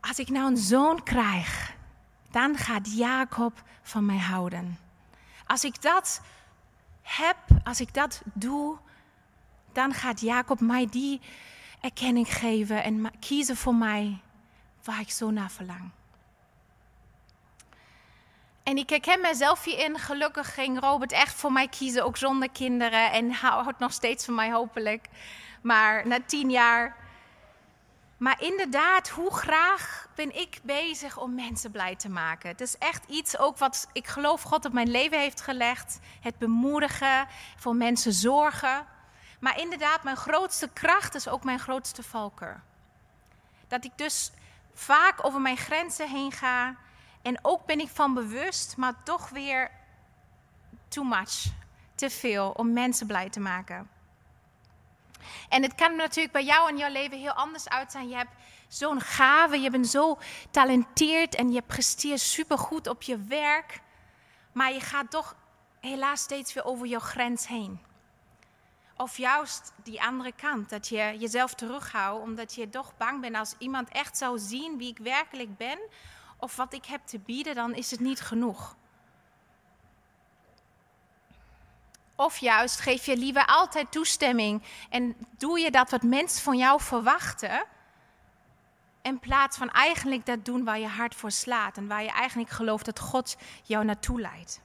als 0.00 0.18
ik 0.18 0.28
nou 0.28 0.46
een 0.46 0.56
zoon 0.56 1.02
krijg, 1.02 1.78
dan 2.30 2.56
gaat 2.56 2.96
Jacob 2.96 3.62
van 3.82 4.06
mij 4.06 4.18
houden. 4.18 4.78
Als 5.46 5.64
ik 5.64 5.82
dat 5.82 6.20
heb, 7.02 7.36
als 7.64 7.80
ik 7.80 7.94
dat 7.94 8.22
doe, 8.24 8.76
dan 9.72 9.94
gaat 9.94 10.20
Jacob 10.20 10.60
mij 10.60 10.86
die 10.90 11.20
erkenning 11.80 12.34
geven 12.34 12.82
en 12.82 13.10
kiezen 13.18 13.56
voor 13.56 13.74
mij 13.74 14.20
waar 14.84 15.00
ik 15.00 15.10
zo 15.10 15.30
naar 15.30 15.50
verlang. 15.50 15.90
En 18.62 18.76
ik 18.76 18.90
herken 18.90 19.20
mezelf 19.20 19.64
hierin. 19.64 19.98
Gelukkig 19.98 20.54
ging 20.54 20.80
Robert 20.80 21.12
echt 21.12 21.34
voor 21.34 21.52
mij 21.52 21.68
kiezen, 21.68 22.04
ook 22.04 22.16
zonder 22.16 22.50
kinderen. 22.50 23.12
En 23.12 23.30
houdt 23.32 23.78
nog 23.78 23.92
steeds 23.92 24.24
van 24.24 24.34
mij, 24.34 24.52
hopelijk. 24.52 25.06
Maar 25.62 26.06
na 26.06 26.18
tien 26.26 26.50
jaar. 26.50 26.96
Maar 28.20 28.42
inderdaad, 28.42 29.08
hoe 29.08 29.34
graag 29.34 30.08
ben 30.14 30.36
ik 30.36 30.60
bezig 30.62 31.18
om 31.18 31.34
mensen 31.34 31.70
blij 31.70 31.96
te 31.96 32.08
maken? 32.08 32.48
Het 32.48 32.60
is 32.60 32.78
echt 32.78 33.04
iets 33.08 33.38
ook 33.38 33.58
wat 33.58 33.88
ik 33.92 34.06
geloof 34.06 34.42
God 34.42 34.64
op 34.64 34.72
mijn 34.72 34.90
leven 34.90 35.18
heeft 35.18 35.40
gelegd. 35.40 36.00
Het 36.20 36.38
bemoedigen, 36.38 37.26
voor 37.56 37.76
mensen 37.76 38.12
zorgen. 38.12 38.86
Maar 39.38 39.60
inderdaad, 39.60 40.02
mijn 40.02 40.16
grootste 40.16 40.68
kracht 40.72 41.14
is 41.14 41.28
ook 41.28 41.44
mijn 41.44 41.58
grootste 41.58 42.02
valkuil. 42.02 42.56
Dat 43.68 43.84
ik 43.84 43.92
dus 43.96 44.32
vaak 44.74 45.24
over 45.24 45.40
mijn 45.40 45.56
grenzen 45.56 46.08
heen 46.08 46.32
ga. 46.32 46.76
En 47.22 47.38
ook 47.42 47.66
ben 47.66 47.80
ik 47.80 47.88
van 47.88 48.14
bewust, 48.14 48.76
maar 48.76 49.02
toch 49.02 49.28
weer 49.28 49.70
too 50.88 51.04
much. 51.04 51.46
Te 51.94 52.10
veel 52.10 52.50
om 52.50 52.72
mensen 52.72 53.06
blij 53.06 53.30
te 53.30 53.40
maken. 53.40 53.88
En 55.48 55.62
het 55.62 55.74
kan 55.74 55.96
natuurlijk 55.96 56.32
bij 56.32 56.44
jou 56.44 56.68
en 56.68 56.76
jouw 56.76 56.90
leven 56.92 57.18
heel 57.18 57.32
anders 57.32 57.68
uit 57.68 57.92
zijn. 57.92 58.08
Je 58.08 58.16
hebt 58.16 58.34
zo'n 58.68 59.00
gave, 59.00 59.60
je 59.60 59.70
bent 59.70 59.88
zo 59.88 60.18
talenteerd 60.50 61.34
en 61.34 61.52
je 61.52 61.62
presteert 61.62 62.20
supergoed 62.20 62.86
op 62.86 63.02
je 63.02 63.18
werk. 63.18 63.80
Maar 64.52 64.72
je 64.72 64.80
gaat 64.80 65.10
toch 65.10 65.36
helaas 65.80 66.20
steeds 66.20 66.52
weer 66.52 66.64
over 66.64 66.86
je 66.86 67.00
grens 67.00 67.46
heen. 67.46 67.80
Of 68.96 69.16
juist 69.16 69.72
die 69.82 70.02
andere 70.02 70.32
kant, 70.32 70.70
dat 70.70 70.88
je 70.88 71.16
jezelf 71.18 71.54
terughoudt 71.54 72.22
omdat 72.22 72.54
je 72.54 72.68
toch 72.68 72.96
bang 72.96 73.20
bent 73.20 73.36
als 73.36 73.54
iemand 73.58 73.88
echt 73.88 74.16
zou 74.16 74.38
zien 74.38 74.78
wie 74.78 74.88
ik 74.88 74.98
werkelijk 74.98 75.56
ben 75.56 75.78
of 76.36 76.56
wat 76.56 76.72
ik 76.72 76.84
heb 76.84 77.06
te 77.06 77.18
bieden, 77.18 77.54
dan 77.54 77.74
is 77.74 77.90
het 77.90 78.00
niet 78.00 78.20
genoeg. 78.20 78.76
Of 82.20 82.38
juist 82.38 82.80
geef 82.80 83.06
je 83.06 83.16
liever 83.16 83.46
altijd 83.46 83.92
toestemming 83.92 84.62
en 84.90 85.16
doe 85.38 85.60
je 85.60 85.70
dat 85.70 85.90
wat 85.90 86.02
mensen 86.02 86.42
van 86.42 86.56
jou 86.56 86.80
verwachten, 86.80 87.64
in 89.02 89.18
plaats 89.18 89.56
van 89.56 89.70
eigenlijk 89.70 90.26
dat 90.26 90.44
doen 90.44 90.64
waar 90.64 90.78
je 90.78 90.86
hart 90.86 91.14
voor 91.14 91.30
slaat 91.30 91.76
en 91.76 91.88
waar 91.88 92.02
je 92.02 92.10
eigenlijk 92.10 92.50
gelooft 92.50 92.84
dat 92.84 92.98
God 92.98 93.36
jou 93.62 93.84
naartoe 93.84 94.20
leidt. 94.20 94.60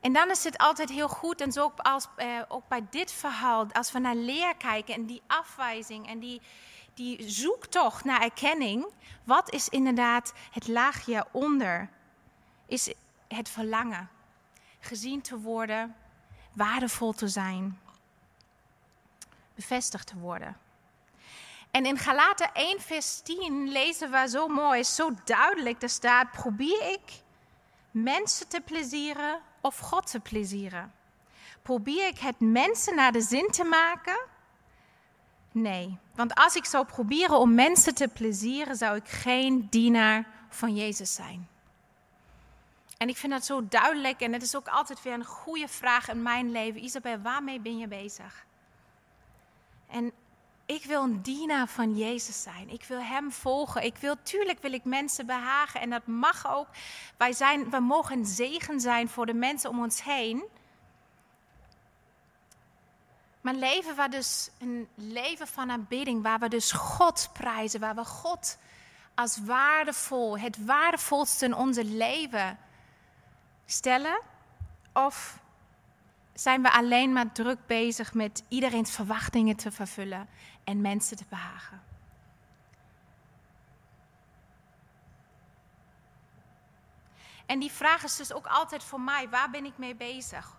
En 0.00 0.12
dan 0.12 0.30
is 0.30 0.44
het 0.44 0.58
altijd 0.58 0.90
heel 0.90 1.08
goed, 1.08 1.40
en 1.40 1.52
zo 1.52 1.62
ook, 1.62 1.78
als, 1.78 2.06
eh, 2.16 2.40
ook 2.48 2.68
bij 2.68 2.86
dit 2.90 3.12
verhaal, 3.12 3.66
als 3.72 3.92
we 3.92 3.98
naar 3.98 4.14
leer 4.14 4.56
kijken 4.56 4.94
en 4.94 5.06
die 5.06 5.22
afwijzing 5.26 6.06
en 6.06 6.18
die, 6.18 6.40
die 6.94 7.28
zoektocht 7.30 8.04
naar 8.04 8.22
erkenning, 8.22 8.86
wat 9.24 9.52
is 9.52 9.68
inderdaad 9.68 10.32
het 10.50 10.68
laagje 10.68 11.26
onder? 11.32 11.90
Is 12.66 12.92
het 13.28 13.48
verlangen 13.48 14.18
gezien 14.80 15.20
te 15.20 15.38
worden, 15.38 15.96
waardevol 16.52 17.12
te 17.12 17.28
zijn, 17.28 17.80
bevestigd 19.54 20.06
te 20.06 20.18
worden. 20.18 20.56
En 21.70 21.86
in 21.86 21.98
Galaten 21.98 22.52
1, 22.52 22.80
vers 22.80 23.20
10 23.20 23.68
lezen 23.68 24.10
we 24.10 24.28
zo 24.28 24.48
mooi, 24.48 24.84
zo 24.84 25.10
duidelijk, 25.24 25.82
er 25.82 25.88
staat: 25.88 26.30
probeer 26.30 26.92
ik 26.92 27.22
mensen 27.90 28.48
te 28.48 28.60
plezieren 28.60 29.40
of 29.60 29.78
God 29.78 30.10
te 30.10 30.20
plezieren? 30.20 30.92
Probeer 31.62 32.06
ik 32.06 32.18
het 32.18 32.40
mensen 32.40 32.94
naar 32.94 33.12
de 33.12 33.20
zin 33.20 33.48
te 33.50 33.64
maken? 33.64 34.20
Nee, 35.52 35.98
want 36.14 36.34
als 36.34 36.56
ik 36.56 36.64
zou 36.64 36.84
proberen 36.86 37.38
om 37.38 37.54
mensen 37.54 37.94
te 37.94 38.08
plezieren, 38.08 38.76
zou 38.76 38.96
ik 38.96 39.08
geen 39.08 39.66
dienaar 39.70 40.26
van 40.48 40.74
Jezus 40.74 41.14
zijn. 41.14 41.48
En 43.00 43.08
ik 43.08 43.16
vind 43.16 43.32
dat 43.32 43.44
zo 43.44 43.68
duidelijk 43.68 44.20
en 44.20 44.32
het 44.32 44.42
is 44.42 44.56
ook 44.56 44.68
altijd 44.68 45.02
weer 45.02 45.12
een 45.12 45.24
goede 45.24 45.68
vraag 45.68 46.08
in 46.08 46.22
mijn 46.22 46.50
leven. 46.50 46.84
Isabel, 46.84 47.18
waarmee 47.18 47.60
ben 47.60 47.78
je 47.78 47.88
bezig? 47.88 48.44
En 49.86 50.12
ik 50.66 50.84
wil 50.84 51.02
een 51.02 51.22
dienaar 51.22 51.68
van 51.68 51.96
Jezus 51.96 52.42
zijn. 52.42 52.70
Ik 52.70 52.84
wil 52.84 53.00
Hem 53.02 53.32
volgen. 53.32 53.82
Ik 53.82 53.96
wil, 53.96 54.16
tuurlijk 54.22 54.62
wil 54.62 54.72
ik 54.72 54.84
mensen 54.84 55.26
behagen 55.26 55.80
en 55.80 55.90
dat 55.90 56.06
mag 56.06 56.48
ook. 56.48 56.66
Wij 57.16 57.32
zijn, 57.32 57.70
we 57.70 57.78
mogen 57.78 58.26
zegen 58.26 58.80
zijn 58.80 59.08
voor 59.08 59.26
de 59.26 59.34
mensen 59.34 59.70
om 59.70 59.82
ons 59.82 60.02
heen. 60.02 60.44
Maar 63.40 63.54
leven 63.54 63.96
we 63.96 64.08
dus 64.08 64.50
een 64.58 64.88
leven 64.94 65.46
van 65.46 65.70
aanbidding, 65.70 66.22
waar 66.22 66.38
we 66.38 66.48
dus 66.48 66.72
God 66.72 67.30
prijzen, 67.32 67.80
waar 67.80 67.94
we 67.94 68.04
God 68.04 68.58
als 69.14 69.38
waardevol, 69.44 70.38
het 70.38 70.64
waardevolste 70.64 71.44
in 71.44 71.54
onze 71.54 71.84
leven 71.84 72.58
stellen? 73.70 74.20
Of 74.92 75.38
zijn 76.34 76.62
we 76.62 76.72
alleen 76.72 77.12
maar 77.12 77.32
druk 77.32 77.66
bezig 77.66 78.14
met 78.14 78.44
iedereen's 78.48 78.90
verwachtingen 78.90 79.56
te 79.56 79.70
vervullen 79.70 80.28
en 80.64 80.80
mensen 80.80 81.16
te 81.16 81.24
behagen? 81.28 81.82
En 87.46 87.58
die 87.58 87.72
vraag 87.72 88.02
is 88.02 88.16
dus 88.16 88.32
ook 88.32 88.46
altijd 88.46 88.84
voor 88.84 89.00
mij: 89.00 89.28
waar 89.28 89.50
ben 89.50 89.64
ik 89.64 89.78
mee 89.78 89.94
bezig? 89.94 90.58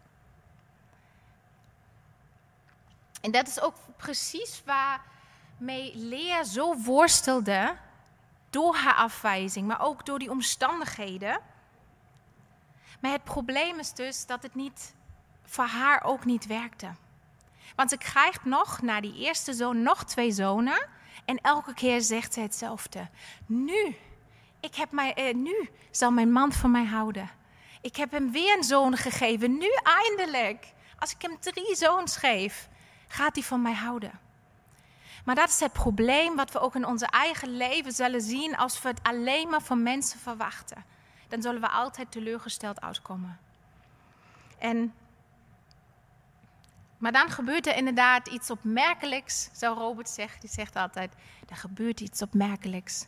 En 3.21 3.31
dat 3.31 3.47
is 3.47 3.61
ook 3.61 3.75
precies 3.97 4.63
waarmee 4.65 5.95
Lea 5.95 6.43
zo 6.43 6.75
worstelde 6.77 7.77
door 8.49 8.75
haar 8.75 8.95
afwijzing, 8.95 9.67
maar 9.67 9.81
ook 9.81 10.05
door 10.05 10.19
die 10.19 10.29
omstandigheden. 10.29 11.39
Maar 13.01 13.11
het 13.11 13.23
probleem 13.23 13.79
is 13.79 13.93
dus 13.93 14.25
dat 14.25 14.43
het 14.43 14.55
niet 14.55 14.93
voor 15.43 15.65
haar 15.65 16.03
ook 16.03 16.25
niet 16.25 16.47
werkte. 16.47 16.91
Want 17.75 17.89
ze 17.89 17.97
krijgt 17.97 18.45
nog, 18.45 18.81
na 18.81 19.01
die 19.01 19.15
eerste 19.15 19.53
zoon, 19.53 19.81
nog 19.81 20.03
twee 20.03 20.31
zonen. 20.31 20.87
En 21.25 21.37
elke 21.41 21.73
keer 21.73 22.01
zegt 22.01 22.33
ze 22.33 22.39
hetzelfde. 22.39 23.09
Nu, 23.45 23.95
ik 24.59 24.75
heb 24.75 24.91
mij, 24.91 25.13
eh, 25.13 25.33
nu 25.35 25.69
zal 25.91 26.11
mijn 26.11 26.31
man 26.31 26.51
van 26.51 26.71
mij 26.71 26.85
houden. 26.85 27.29
Ik 27.81 27.95
heb 27.95 28.11
hem 28.11 28.31
weer 28.31 28.57
een 28.57 28.63
zoon 28.63 28.97
gegeven. 28.97 29.57
Nu 29.57 29.69
eindelijk. 29.83 30.73
Als 30.99 31.11
ik 31.11 31.21
hem 31.21 31.39
drie 31.39 31.75
zoons 31.75 32.17
geef, 32.17 32.69
gaat 33.07 33.35
hij 33.35 33.43
van 33.43 33.61
mij 33.61 33.73
houden. 33.73 34.19
Maar 35.25 35.35
dat 35.35 35.49
is 35.49 35.59
het 35.59 35.73
probleem 35.73 36.35
wat 36.35 36.51
we 36.51 36.59
ook 36.59 36.75
in 36.75 36.85
onze 36.85 37.05
eigen 37.05 37.57
leven 37.57 37.91
zullen 37.91 38.21
zien 38.21 38.57
als 38.57 38.81
we 38.81 38.87
het 38.87 38.99
alleen 39.03 39.49
maar 39.49 39.61
van 39.61 39.83
mensen 39.83 40.19
verwachten. 40.19 40.85
Dan 41.31 41.41
zullen 41.41 41.61
we 41.61 41.69
altijd 41.69 42.11
teleurgesteld 42.11 42.81
uitkomen. 42.81 43.39
En, 44.57 44.93
maar 46.97 47.11
dan 47.11 47.29
gebeurt 47.29 47.67
er 47.67 47.75
inderdaad 47.75 48.27
iets 48.27 48.49
opmerkelijks, 48.51 49.49
zou 49.53 49.77
Robert 49.77 50.09
zeggen. 50.09 50.39
Die 50.39 50.49
zegt 50.49 50.75
altijd, 50.75 51.13
er 51.49 51.55
gebeurt 51.55 51.99
iets 51.99 52.21
opmerkelijks. 52.21 53.05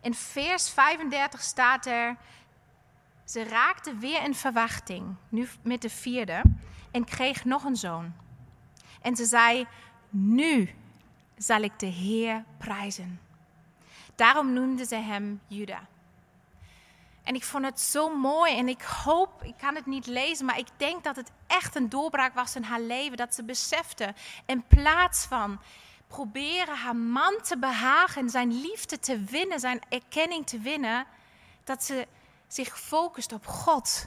In 0.00 0.14
vers 0.14 0.70
35 0.70 1.42
staat 1.42 1.86
er, 1.86 2.16
ze 3.24 3.44
raakte 3.44 3.96
weer 3.96 4.24
in 4.24 4.34
verwachting, 4.34 5.14
nu 5.28 5.48
met 5.62 5.82
de 5.82 5.90
vierde, 5.90 6.42
en 6.90 7.04
kreeg 7.04 7.44
nog 7.44 7.64
een 7.64 7.76
zoon. 7.76 8.12
En 9.02 9.16
ze 9.16 9.24
zei, 9.24 9.66
nu 10.10 10.70
zal 11.36 11.60
ik 11.60 11.78
de 11.78 11.86
Heer 11.86 12.44
prijzen. 12.58 13.20
Daarom 14.14 14.52
noemde 14.52 14.84
ze 14.84 14.96
hem 14.96 15.40
Juda. 15.46 15.80
En 17.26 17.34
ik 17.34 17.44
vond 17.44 17.64
het 17.64 17.80
zo 17.80 18.16
mooi 18.16 18.56
en 18.56 18.68
ik 18.68 18.82
hoop, 18.82 19.42
ik 19.42 19.54
kan 19.56 19.74
het 19.74 19.86
niet 19.86 20.06
lezen, 20.06 20.46
maar 20.46 20.58
ik 20.58 20.68
denk 20.76 21.04
dat 21.04 21.16
het 21.16 21.30
echt 21.46 21.74
een 21.74 21.88
doorbraak 21.88 22.34
was 22.34 22.56
in 22.56 22.62
haar 22.62 22.80
leven. 22.80 23.16
Dat 23.16 23.34
ze 23.34 23.44
besefte, 23.44 24.14
in 24.44 24.64
plaats 24.66 25.24
van 25.24 25.60
proberen 26.06 26.76
haar 26.76 26.96
man 26.96 27.34
te 27.42 27.58
behagen, 27.58 28.30
zijn 28.30 28.60
liefde 28.60 28.98
te 28.98 29.20
winnen, 29.20 29.60
zijn 29.60 29.80
erkenning 29.88 30.46
te 30.46 30.58
winnen, 30.58 31.06
dat 31.64 31.84
ze 31.84 32.06
zich 32.48 32.80
focust 32.80 33.32
op 33.32 33.46
God. 33.46 34.06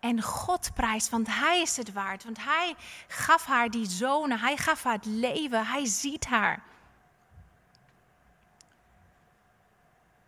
en 0.00 0.22
God 0.22 0.70
prijst, 0.74 1.08
want 1.08 1.26
Hij 1.26 1.60
is 1.60 1.76
het 1.76 1.92
waard. 1.92 2.24
Want 2.24 2.44
Hij 2.44 2.74
gaf 3.08 3.44
haar 3.44 3.70
die 3.70 3.86
zonen, 3.90 4.38
Hij 4.38 4.56
gaf 4.56 4.82
haar 4.82 4.94
het 4.94 5.04
leven, 5.04 5.66
Hij 5.66 5.86
ziet 5.86 6.26
haar. 6.26 6.62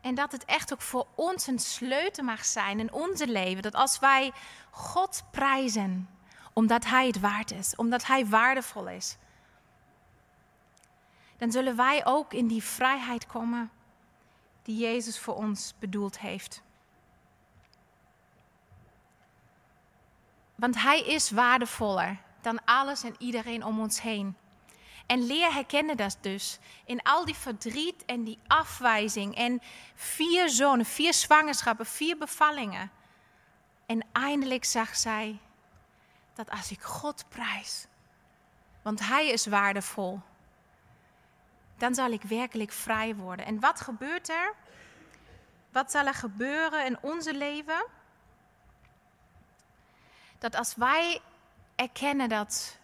En 0.07 0.15
dat 0.15 0.33
het 0.33 0.45
echt 0.45 0.73
ook 0.73 0.81
voor 0.81 1.07
ons 1.15 1.47
een 1.47 1.59
sleutel 1.59 2.25
mag 2.25 2.45
zijn 2.45 2.81
in 2.81 2.93
onze 2.93 3.27
leven. 3.29 3.63
Dat 3.63 3.75
als 3.75 3.99
wij 3.99 4.33
God 4.71 5.25
prijzen, 5.31 6.09
omdat 6.53 6.85
Hij 6.85 7.07
het 7.07 7.21
waard 7.21 7.51
is, 7.51 7.77
omdat 7.77 8.07
Hij 8.07 8.27
waardevol 8.27 8.89
is, 8.89 9.17
dan 11.37 11.53
zullen 11.53 11.77
wij 11.77 12.07
ook 12.07 12.33
in 12.33 12.47
die 12.47 12.63
vrijheid 12.63 13.27
komen 13.27 13.71
die 14.63 14.77
Jezus 14.77 15.19
voor 15.19 15.35
ons 15.35 15.75
bedoeld 15.79 16.19
heeft. 16.19 16.63
Want 20.55 20.83
Hij 20.83 21.01
is 21.01 21.31
waardevoller 21.31 22.23
dan 22.41 22.65
alles 22.65 23.03
en 23.03 23.15
iedereen 23.19 23.65
om 23.65 23.81
ons 23.81 24.01
heen. 24.01 24.37
En 25.07 25.27
leer 25.27 25.53
herkennen 25.53 25.97
dat 25.97 26.19
dus. 26.21 26.59
In 26.85 27.03
al 27.03 27.25
die 27.25 27.35
verdriet 27.35 28.05
en 28.05 28.25
die 28.25 28.39
afwijzing. 28.47 29.37
En 29.37 29.63
vier 29.95 30.49
zonen, 30.49 30.87
vier 30.87 31.15
zwangerschappen, 31.15 31.87
vier 31.87 32.19
bevallingen. 32.19 32.91
En 33.87 34.05
eindelijk 34.13 34.65
zag 34.65 34.97
zij 34.97 35.39
dat 36.35 36.51
als 36.51 36.71
ik 36.71 36.83
God 36.83 37.25
prijs, 37.29 37.87
want 38.83 39.01
Hij 39.01 39.29
is 39.29 39.47
waardevol, 39.47 40.21
dan 41.77 41.95
zal 41.95 42.11
ik 42.11 42.23
werkelijk 42.23 42.73
vrij 42.73 43.15
worden. 43.15 43.47
En 43.47 43.61
wat 43.61 43.81
gebeurt 43.81 44.29
er? 44.29 44.55
Wat 45.73 45.91
zal 45.91 46.07
er 46.07 46.15
gebeuren 46.15 46.87
in 46.87 46.99
onze 47.01 47.35
leven? 47.35 47.87
Dat 50.39 50.55
als 50.55 50.75
wij 50.75 51.21
erkennen 51.75 52.29
dat 52.29 52.79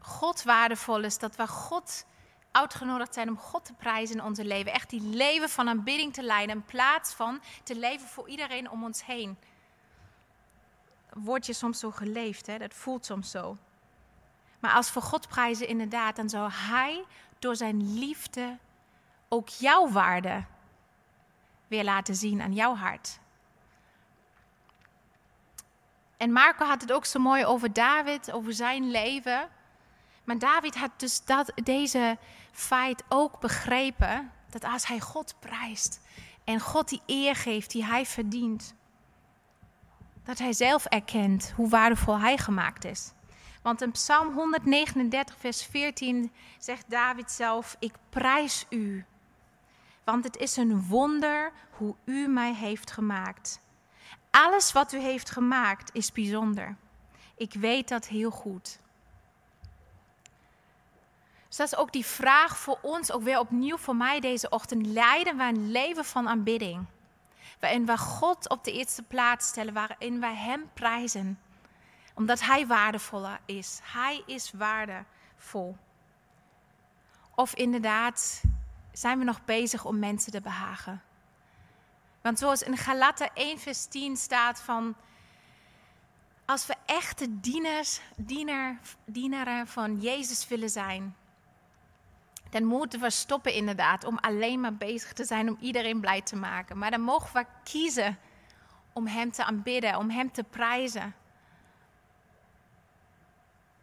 God 0.00 0.42
waardevol 0.42 1.00
is, 1.00 1.18
dat 1.18 1.36
we 1.36 1.46
God 1.46 2.06
uitgenodigd 2.50 3.14
zijn 3.14 3.28
om 3.28 3.38
God 3.38 3.64
te 3.64 3.72
prijzen 3.72 4.16
in 4.16 4.24
onze 4.24 4.44
leven. 4.44 4.72
Echt 4.72 4.90
die 4.90 5.02
leven 5.02 5.48
van 5.48 5.68
aanbidding 5.68 6.12
te 6.12 6.22
leiden 6.22 6.56
in 6.56 6.64
plaats 6.64 7.12
van 7.12 7.40
te 7.62 7.76
leven 7.76 8.08
voor 8.08 8.28
iedereen 8.28 8.70
om 8.70 8.84
ons 8.84 9.04
heen. 9.04 9.38
Word 11.12 11.46
je 11.46 11.52
soms 11.52 11.78
zo 11.78 11.90
geleefd, 11.90 12.46
hè? 12.46 12.58
dat 12.58 12.74
voelt 12.74 13.06
soms 13.06 13.30
zo. 13.30 13.56
Maar 14.58 14.72
als 14.72 14.92
we 14.92 15.00
God 15.00 15.28
prijzen 15.28 15.68
inderdaad, 15.68 16.16
dan 16.16 16.28
zou 16.28 16.50
Hij 16.52 17.04
door 17.38 17.56
zijn 17.56 17.98
liefde 17.98 18.58
ook 19.28 19.48
jouw 19.48 19.90
waarde 19.90 20.44
weer 21.66 21.84
laten 21.84 22.14
zien 22.14 22.42
aan 22.42 22.52
jouw 22.52 22.74
hart. 22.74 23.18
En 26.16 26.32
Marco 26.32 26.64
had 26.64 26.80
het 26.80 26.92
ook 26.92 27.04
zo 27.04 27.18
mooi 27.18 27.44
over 27.44 27.72
David, 27.72 28.32
over 28.32 28.52
zijn 28.52 28.90
leven. 28.90 29.48
Maar 30.24 30.38
David 30.38 30.76
had 30.76 30.90
dus 30.96 31.24
dat, 31.24 31.52
deze 31.54 32.18
feit 32.52 33.04
ook 33.08 33.40
begrepen. 33.40 34.32
Dat 34.50 34.64
als 34.64 34.86
hij 34.86 35.00
God 35.00 35.34
prijst 35.38 36.00
en 36.44 36.60
God 36.60 36.88
die 36.88 37.02
eer 37.06 37.36
geeft 37.36 37.70
die 37.70 37.84
hij 37.84 38.06
verdient. 38.06 38.74
Dat 40.24 40.38
hij 40.38 40.52
zelf 40.52 40.84
erkent 40.84 41.52
hoe 41.56 41.68
waardevol 41.68 42.18
hij 42.18 42.38
gemaakt 42.38 42.84
is. 42.84 43.12
Want 43.62 43.82
in 43.82 43.90
Psalm 43.90 44.34
139, 44.34 45.36
vers 45.38 45.64
14 45.64 46.32
zegt 46.58 46.90
David 46.90 47.30
zelf: 47.30 47.76
Ik 47.78 47.94
prijs 48.10 48.66
u. 48.68 49.04
Want 50.04 50.24
het 50.24 50.36
is 50.36 50.56
een 50.56 50.86
wonder 50.86 51.52
hoe 51.70 51.94
u 52.04 52.28
mij 52.28 52.54
heeft 52.54 52.90
gemaakt. 52.90 53.60
Alles 54.30 54.72
wat 54.72 54.92
u 54.92 54.98
heeft 54.98 55.30
gemaakt 55.30 55.94
is 55.94 56.12
bijzonder. 56.12 56.76
Ik 57.36 57.52
weet 57.52 57.88
dat 57.88 58.06
heel 58.06 58.30
goed. 58.30 58.78
Dus 61.50 61.58
dat 61.58 61.72
is 61.72 61.76
ook 61.76 61.92
die 61.92 62.06
vraag 62.06 62.58
voor 62.58 62.78
ons, 62.82 63.12
ook 63.12 63.22
weer 63.22 63.38
opnieuw 63.38 63.76
voor 63.76 63.96
mij 63.96 64.20
deze 64.20 64.48
ochtend. 64.48 64.86
Leiden 64.86 65.36
we 65.36 65.42
een 65.42 65.70
leven 65.70 66.04
van 66.04 66.28
aanbidding? 66.28 66.86
Waarin 67.60 67.86
we 67.86 67.98
God 67.98 68.48
op 68.48 68.64
de 68.64 68.72
eerste 68.72 69.02
plaats 69.02 69.48
stellen, 69.48 69.74
waarin 69.74 70.20
we 70.20 70.26
Hem 70.26 70.70
prijzen. 70.74 71.40
Omdat 72.14 72.40
Hij 72.40 72.66
waardevoller 72.66 73.40
is. 73.44 73.80
Hij 73.82 74.22
is 74.26 74.52
waardevol. 74.52 75.76
Of 77.34 77.54
inderdaad, 77.54 78.42
zijn 78.92 79.18
we 79.18 79.24
nog 79.24 79.44
bezig 79.44 79.84
om 79.84 79.98
mensen 79.98 80.32
te 80.32 80.40
behagen? 80.40 81.02
Want 82.20 82.38
zoals 82.38 82.62
in 82.62 82.76
Galaten 82.76 83.30
1 83.34 83.58
vers 83.58 83.84
10 83.84 84.16
staat 84.16 84.60
van... 84.60 84.94
Als 86.44 86.66
we 86.66 86.74
echte 86.86 87.40
dieners, 87.40 88.00
diener, 88.16 88.78
dienaren 89.04 89.66
van 89.66 90.00
Jezus 90.00 90.48
willen 90.48 90.70
zijn 90.70 91.14
dan 92.50 92.64
moeten 92.64 93.00
we 93.00 93.10
stoppen 93.10 93.54
inderdaad 93.54 94.04
om 94.04 94.18
alleen 94.18 94.60
maar 94.60 94.74
bezig 94.74 95.12
te 95.12 95.24
zijn 95.24 95.48
om 95.48 95.56
iedereen 95.60 96.00
blij 96.00 96.22
te 96.22 96.36
maken. 96.36 96.78
Maar 96.78 96.90
dan 96.90 97.00
mogen 97.00 97.40
we 97.40 97.46
kiezen 97.64 98.18
om 98.92 99.06
Hem 99.06 99.32
te 99.32 99.44
aanbidden, 99.44 99.96
om 99.96 100.10
Hem 100.10 100.32
te 100.32 100.44
prijzen. 100.44 101.14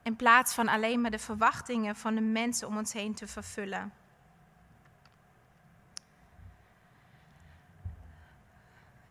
In 0.04 0.16
plaats 0.16 0.54
van 0.54 0.68
alleen 0.68 1.02
maar 1.02 1.12
de 1.12 1.20
verwachtingen 1.20 1.96
van 1.96 2.16
de 2.16 2.22
mensen 2.22 2.68
om 2.68 2.78
ons 2.78 2.94
heen 2.94 3.14
te 3.14 3.28
vervullen. 3.28 3.94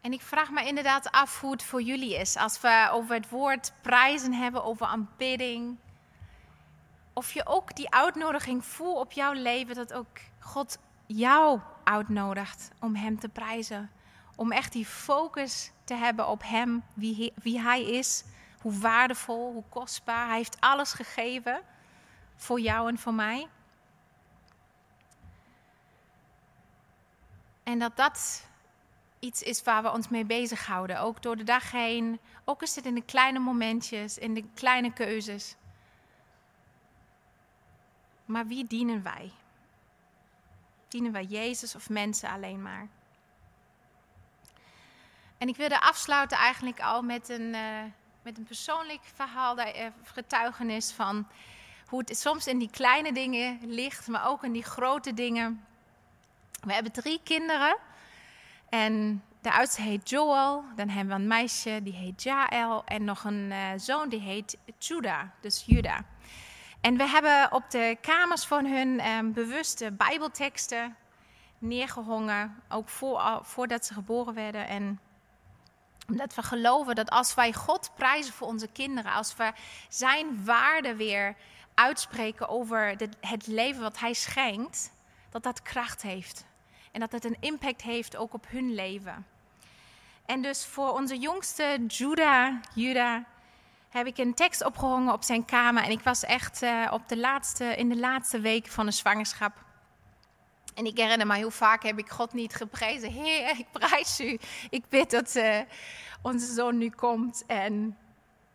En 0.00 0.12
ik 0.12 0.22
vraag 0.22 0.50
me 0.50 0.64
inderdaad 0.64 1.10
af 1.10 1.40
hoe 1.40 1.50
het 1.50 1.62
voor 1.62 1.82
jullie 1.82 2.14
is 2.14 2.36
als 2.36 2.60
we 2.60 2.88
over 2.92 3.14
het 3.14 3.28
woord 3.28 3.72
prijzen 3.82 4.32
hebben, 4.32 4.64
over 4.64 4.86
aanbidding 4.86 5.78
of 7.16 7.32
je 7.32 7.46
ook 7.46 7.76
die 7.76 7.90
uitnodiging 7.90 8.64
voelt 8.64 8.96
op 8.96 9.12
jouw 9.12 9.32
leven, 9.32 9.74
dat 9.74 9.92
ook 9.92 10.18
God 10.38 10.78
jou 11.06 11.60
uitnodigt 11.84 12.70
om 12.80 12.94
Hem 12.94 13.18
te 13.18 13.28
prijzen. 13.28 13.90
Om 14.34 14.52
echt 14.52 14.72
die 14.72 14.86
focus 14.86 15.72
te 15.84 15.94
hebben 15.94 16.28
op 16.28 16.42
Hem, 16.42 16.82
wie 16.94 17.32
wie 17.42 17.60
hij 17.60 17.82
is, 17.82 18.24
hoe 18.60 18.78
waardevol, 18.78 19.52
hoe 19.52 19.62
kostbaar. 19.68 20.26
Hij 20.26 20.36
heeft 20.36 20.60
alles 20.60 20.92
gegeven 20.92 21.60
voor 22.34 22.60
jou 22.60 22.88
en 22.88 22.98
voor 22.98 23.14
mij. 23.14 23.48
En 27.62 27.78
dat 27.78 27.96
dat 27.96 28.46
iets 29.18 29.42
is 29.42 29.62
waar 29.62 29.82
we 29.82 29.92
ons 29.92 30.08
mee 30.08 30.24
bezighouden, 30.24 31.00
ook 31.00 31.22
door 31.22 31.36
de 31.36 31.44
dag 31.44 31.70
heen. 31.70 32.20
Ook 32.44 32.62
is 32.62 32.76
het 32.76 32.86
in 32.86 32.94
de 32.94 33.04
kleine 33.04 33.38
momentjes, 33.38 34.18
in 34.18 34.34
de 34.34 34.44
kleine 34.54 34.92
keuzes. 34.92 35.56
Maar 38.26 38.46
wie 38.46 38.66
dienen 38.66 39.02
wij? 39.02 39.32
Dienen 40.88 41.12
wij 41.12 41.24
Jezus 41.24 41.74
of 41.74 41.88
mensen 41.88 42.30
alleen 42.30 42.62
maar? 42.62 42.88
En 45.38 45.48
ik 45.48 45.56
wilde 45.56 45.80
afsluiten 45.80 46.38
eigenlijk 46.38 46.80
al 46.80 47.02
met 47.02 47.28
een, 47.28 47.54
uh, 47.54 47.82
met 48.22 48.38
een 48.38 48.44
persoonlijk 48.44 49.00
verhaal, 49.14 49.58
uh, 49.58 49.86
getuigenis 50.02 50.92
van 50.92 51.26
hoe 51.86 51.98
het 51.98 52.18
soms 52.18 52.46
in 52.46 52.58
die 52.58 52.70
kleine 52.70 53.12
dingen 53.12 53.58
ligt, 53.62 54.08
maar 54.08 54.28
ook 54.28 54.44
in 54.44 54.52
die 54.52 54.64
grote 54.64 55.14
dingen. 55.14 55.64
We 56.60 56.72
hebben 56.72 56.92
drie 56.92 57.20
kinderen 57.22 57.76
en 58.68 59.22
de 59.40 59.52
oudste 59.52 59.82
heet 59.82 60.10
Joel, 60.10 60.64
dan 60.76 60.88
hebben 60.88 61.16
we 61.16 61.22
een 61.22 61.28
meisje 61.28 61.80
die 61.82 61.92
heet 61.92 62.22
Jael 62.22 62.84
en 62.84 63.04
nog 63.04 63.24
een 63.24 63.50
uh, 63.50 63.70
zoon 63.76 64.08
die 64.08 64.20
heet 64.20 64.58
Judah, 64.78 65.22
dus 65.40 65.64
Judah. 65.66 65.98
En 66.86 66.96
we 66.96 67.08
hebben 67.08 67.52
op 67.52 67.70
de 67.70 67.96
kamers 68.00 68.44
van 68.44 68.66
hun 68.66 69.08
um, 69.08 69.32
bewuste 69.32 69.92
Bijbelteksten 69.92 70.96
neergehongen, 71.58 72.62
ook 72.68 72.88
voor, 72.88 73.40
voordat 73.42 73.86
ze 73.86 73.94
geboren 73.94 74.34
werden. 74.34 74.68
En 74.68 75.00
omdat 76.08 76.34
we 76.34 76.42
geloven 76.42 76.94
dat 76.94 77.10
als 77.10 77.34
wij 77.34 77.52
God 77.52 77.90
prijzen 77.94 78.32
voor 78.32 78.46
onze 78.46 78.68
kinderen, 78.72 79.12
als 79.12 79.36
we 79.36 79.52
Zijn 79.88 80.44
waarde 80.44 80.96
weer 80.96 81.36
uitspreken 81.74 82.48
over 82.48 82.96
de, 82.96 83.08
het 83.20 83.46
leven 83.46 83.82
wat 83.82 83.98
Hij 83.98 84.14
schenkt, 84.14 84.92
dat 85.30 85.42
dat 85.42 85.62
kracht 85.62 86.02
heeft. 86.02 86.44
En 86.92 87.00
dat 87.00 87.12
het 87.12 87.24
een 87.24 87.36
impact 87.40 87.82
heeft 87.82 88.16
ook 88.16 88.34
op 88.34 88.46
hun 88.48 88.74
leven. 88.74 89.26
En 90.26 90.42
dus 90.42 90.66
voor 90.66 90.92
onze 90.92 91.18
jongste 91.18 91.84
Judah, 91.86 92.54
Judah 92.74 93.24
heb 93.96 94.06
ik 94.06 94.18
een 94.18 94.34
tekst 94.34 94.64
opgehangen 94.64 95.12
op 95.12 95.22
zijn 95.22 95.44
kamer. 95.44 95.82
En 95.82 95.90
ik 95.90 96.00
was 96.00 96.24
echt 96.24 96.62
uh, 96.62 96.86
op 96.92 97.08
de 97.08 97.16
laatste, 97.16 97.64
in 97.64 97.88
de 97.88 97.96
laatste 97.96 98.40
week 98.40 98.66
van 98.66 98.86
de 98.86 98.92
zwangerschap. 98.92 99.52
En 100.74 100.86
ik 100.86 100.96
herinner 100.96 101.26
me 101.26 101.42
hoe 101.42 101.50
vaak 101.50 101.82
heb 101.82 101.98
ik 101.98 102.08
God 102.08 102.32
niet 102.32 102.54
geprezen. 102.54 103.10
Heer, 103.10 103.50
ik 103.58 103.66
prijs 103.72 104.20
u. 104.20 104.38
Ik 104.70 104.88
bid 104.88 105.10
dat 105.10 105.36
uh, 105.36 105.60
onze 106.22 106.52
zoon 106.52 106.78
nu 106.78 106.90
komt. 106.90 107.44
En 107.46 107.96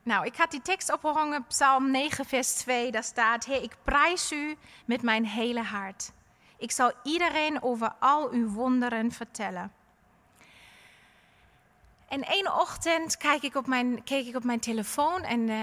nou, 0.04 0.26
ik 0.26 0.36
had 0.36 0.52
die 0.52 0.62
tekst 0.62 0.92
opgehangen, 0.92 1.46
Psalm 1.48 1.92
9, 1.92 2.26
vers 2.26 2.54
2. 2.54 2.92
Daar 2.92 3.04
staat, 3.04 3.46
Heer, 3.46 3.64
ik 3.64 3.76
prijs 3.84 4.32
u 4.32 4.58
met 4.86 5.02
mijn 5.02 5.26
hele 5.26 5.62
hart. 5.62 6.12
Ik 6.58 6.72
zal 6.72 6.92
iedereen 7.04 7.64
over 7.64 7.94
al 8.00 8.32
uw 8.32 8.50
wonderen 8.50 9.12
vertellen. 9.12 9.72
En 12.12 12.24
één 12.24 12.54
ochtend 12.60 13.18
kijk 13.18 13.42
ik 13.42 13.56
op 13.56 13.68
mijn, 13.68 14.04
keek 14.04 14.26
ik 14.26 14.36
op 14.36 14.44
mijn 14.44 14.60
telefoon 14.60 15.24
en 15.24 15.40
uh, 15.40 15.56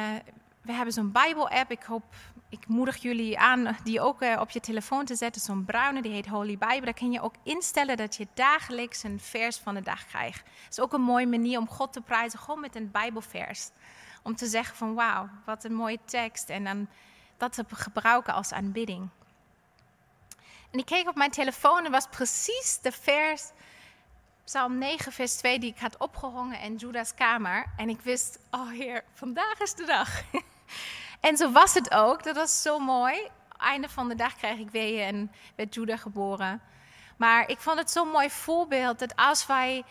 we 0.62 0.72
hebben 0.72 0.94
zo'n 0.94 1.12
Bijbel-app. 1.12 1.70
Ik 1.70 1.82
hoop, 1.82 2.04
ik 2.48 2.66
moedig 2.66 2.96
jullie 2.96 3.38
aan 3.38 3.76
die 3.84 4.00
ook 4.00 4.22
uh, 4.22 4.40
op 4.40 4.50
je 4.50 4.60
telefoon 4.60 5.04
te 5.04 5.14
zetten. 5.14 5.42
Zo'n 5.42 5.64
bruine, 5.64 6.02
die 6.02 6.12
heet 6.12 6.26
Holy 6.26 6.58
Bible. 6.58 6.80
Daar 6.80 6.94
kun 6.94 7.12
je 7.12 7.20
ook 7.20 7.34
instellen 7.42 7.96
dat 7.96 8.16
je 8.16 8.26
dagelijks 8.34 9.02
een 9.02 9.20
vers 9.20 9.58
van 9.58 9.74
de 9.74 9.82
dag 9.82 10.06
krijgt. 10.06 10.38
Het 10.38 10.70
is 10.70 10.80
ook 10.80 10.92
een 10.92 11.00
mooie 11.00 11.26
manier 11.26 11.58
om 11.58 11.68
God 11.68 11.92
te 11.92 12.00
prijzen, 12.00 12.38
gewoon 12.38 12.60
met 12.60 12.76
een 12.76 12.90
Bijbelvers. 12.90 13.70
Om 14.22 14.36
te 14.36 14.46
zeggen 14.46 14.76
van 14.76 14.94
wauw, 14.94 15.28
wat 15.44 15.64
een 15.64 15.74
mooie 15.74 15.98
tekst. 16.04 16.48
En 16.48 16.64
dan 16.64 16.88
dat 17.36 17.52
te 17.52 17.64
gebruiken 17.68 18.34
als 18.34 18.52
aanbidding. 18.52 19.08
En 20.70 20.78
ik 20.78 20.86
keek 20.86 21.08
op 21.08 21.16
mijn 21.16 21.30
telefoon 21.30 21.84
en 21.84 21.90
was 21.90 22.06
precies 22.06 22.78
de 22.82 22.92
vers, 22.92 23.50
Psalm 24.48 24.78
9, 24.78 25.12
vers 25.12 25.34
2, 25.34 25.58
die 25.58 25.70
ik 25.70 25.78
had 25.78 25.96
opgehangen 25.96 26.60
in 26.60 26.76
Judas 26.76 27.14
kamer. 27.14 27.66
En 27.76 27.88
ik 27.88 28.00
wist, 28.00 28.38
oh 28.50 28.70
heer, 28.70 29.04
vandaag 29.12 29.60
is 29.60 29.74
de 29.74 29.84
dag. 29.84 30.22
en 31.28 31.36
zo 31.36 31.50
was 31.50 31.74
het 31.74 31.90
ook. 31.94 32.24
Dat 32.24 32.36
was 32.36 32.62
zo 32.62 32.78
mooi. 32.78 33.28
Einde 33.56 33.88
van 33.88 34.08
de 34.08 34.14
dag 34.14 34.36
kreeg 34.36 34.58
ik 34.58 34.70
weer 34.70 35.06
en 35.06 35.32
werd 35.54 35.74
Judah 35.74 35.98
geboren. 35.98 36.60
Maar 37.16 37.48
ik 37.48 37.58
vond 37.58 37.78
het 37.78 37.90
zo'n 37.90 38.08
mooi 38.08 38.30
voorbeeld 38.30 38.98
dat 38.98 39.16
als 39.16 39.46
wij, 39.46 39.84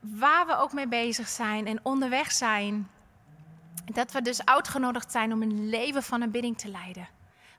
waar 0.00 0.46
we 0.46 0.56
ook 0.56 0.72
mee 0.72 0.88
bezig 0.88 1.28
zijn 1.28 1.66
en 1.66 1.80
onderweg 1.82 2.32
zijn, 2.32 2.90
dat 3.84 4.12
we 4.12 4.22
dus 4.22 4.44
uitgenodigd 4.44 5.12
zijn 5.12 5.32
om 5.32 5.42
een 5.42 5.68
leven 5.68 6.02
van 6.02 6.20
een 6.20 6.30
bidding 6.30 6.58
te 6.58 6.68
leiden. 6.68 7.08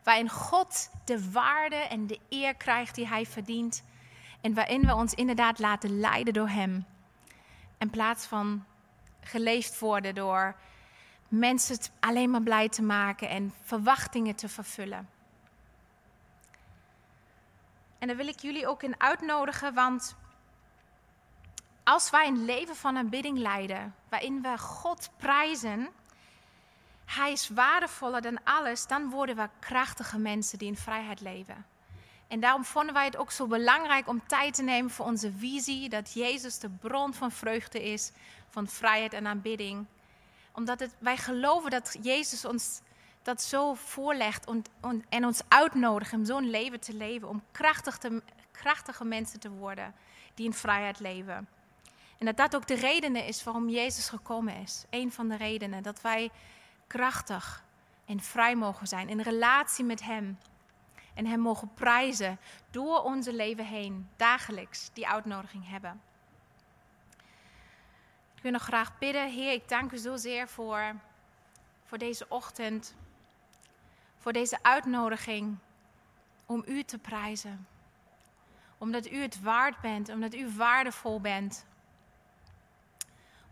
Waarin 0.04 0.30
God 0.30 0.90
de 1.06 1.32
waarde 1.32 1.76
en 1.76 2.08
de 2.08 2.20
eer 2.30 2.56
krijgt 2.56 2.96
die 2.96 3.08
hij 3.08 3.26
verdient. 3.26 3.84
En 4.42 4.54
waarin 4.54 4.86
we 4.86 4.96
ons 4.96 5.14
inderdaad 5.14 5.60
laten 5.60 6.00
leiden 6.00 6.34
door 6.34 6.50
hem. 6.50 6.86
In 7.78 7.90
plaats 7.90 8.26
van 8.26 8.66
geleefd 9.22 9.80
worden 9.80 10.16
door 10.16 10.56
mensen 11.28 11.78
alleen 12.00 12.32
maar 12.32 12.42
blij 12.42 12.70
te 12.70 12.82
maken 12.82 13.30
en 13.30 13.54
verwachtingen 13.62 14.36
te 14.36 14.50
vervullen. 14.50 15.10
En 18.00 18.08
daar 18.08 18.16
wil 18.18 18.28
ik 18.28 18.40
jullie 18.40 18.68
ook 18.68 18.84
in 18.84 19.00
uitnodigen, 19.00 19.74
want 19.74 20.16
als 21.84 22.10
wij 22.10 22.28
een 22.28 22.46
leven 22.46 22.76
van 22.76 22.98
aanbidding 22.98 23.38
leiden, 23.38 23.96
waarin 24.10 24.42
we 24.42 24.58
God 24.58 25.10
prijzen, 25.18 25.90
hij 27.06 27.32
is 27.32 27.50
waardevoller 27.50 28.22
dan 28.22 28.44
alles, 28.44 28.88
dan 28.88 29.10
worden 29.10 29.36
we 29.36 29.50
krachtige 29.60 30.18
mensen 30.18 30.58
die 30.58 30.68
in 30.68 30.78
vrijheid 30.78 31.22
leven. 31.22 31.66
En 32.30 32.40
daarom 32.40 32.64
vonden 32.64 32.94
wij 32.94 33.06
het 33.06 33.18
ook 33.18 33.32
zo 33.32 33.48
belangrijk 33.48 34.08
om 34.08 34.28
tijd 34.28 34.54
te 34.54 34.64
nemen 34.64 34.92
voor 34.92 35.06
onze 35.06 35.32
visie, 35.38 35.90
dat 35.90 36.14
Jezus 36.14 36.60
de 36.60 36.70
bron 36.70 37.14
van 37.14 37.32
vreugde 37.32 37.84
is, 37.84 38.12
van 38.50 38.68
vrijheid 38.68 39.14
en 39.14 39.28
aanbidding. 39.28 39.86
Omdat 40.54 40.80
het, 40.80 40.96
wij 41.00 41.18
geloven 41.18 41.72
dat 41.72 41.98
Jezus 42.02 42.46
ons 42.46 42.82
dat 43.22 43.42
zo 43.42 43.74
voorlegt 43.74 44.46
en 45.10 45.26
ons 45.26 45.42
uitnodigt 45.48 46.14
om 46.14 46.26
zo'n 46.26 46.50
leven 46.50 46.80
te 46.80 46.94
leven, 46.94 47.30
om 47.30 47.44
krachtige, 47.52 48.24
krachtige 48.52 49.06
mensen 49.06 49.40
te 49.40 49.50
worden 49.50 49.94
die 50.34 50.46
in 50.46 50.54
vrijheid 50.54 51.00
leven. 51.00 51.48
En 52.18 52.26
dat 52.26 52.38
dat 52.38 52.56
ook 52.56 52.68
de 52.68 52.76
reden 52.76 53.16
is 53.16 53.44
waarom 53.44 53.70
Jezus 53.70 54.10
gekomen 54.10 54.56
is. 54.56 54.86
Een 54.90 55.12
van 55.12 55.28
de 55.28 55.36
redenen 55.36 55.84
dat 55.84 56.02
wij 56.02 56.30
krachtig 56.88 57.64
en 58.06 58.20
vrij 58.20 58.56
mogen 58.56 58.88
zijn 58.88 59.10
in 59.10 59.22
relatie 59.22 59.86
met 59.86 60.04
Hem. 60.04 60.38
En 61.20 61.26
Hem 61.26 61.40
mogen 61.40 61.74
prijzen 61.74 62.40
door 62.72 63.04
onze 63.04 63.34
leven 63.34 63.66
heen, 63.66 64.10
dagelijks 64.16 64.90
die 64.94 65.08
uitnodiging 65.08 65.70
hebben. 65.70 66.02
Ik 68.36 68.42
wil 68.42 68.52
nog 68.52 68.62
graag 68.62 68.98
bidden. 68.98 69.30
Heer, 69.30 69.52
ik 69.52 69.70
dank 69.70 69.92
u 69.92 69.98
zozeer 69.98 70.48
voor, 70.48 70.96
voor 71.86 71.98
deze 71.98 72.26
ochtend. 72.30 72.96
Voor 74.18 74.34
deze 74.34 74.60
uitnodiging 74.62 75.58
om 76.46 76.64
u 76.68 76.84
te 76.84 76.98
prijzen. 76.98 77.68
Omdat 78.78 79.10
u 79.10 79.22
het 79.22 79.42
waard 79.42 79.82
bent, 79.82 80.10
omdat 80.10 80.34
u 80.34 80.50
waardevol 80.56 81.22
bent. 81.22 81.66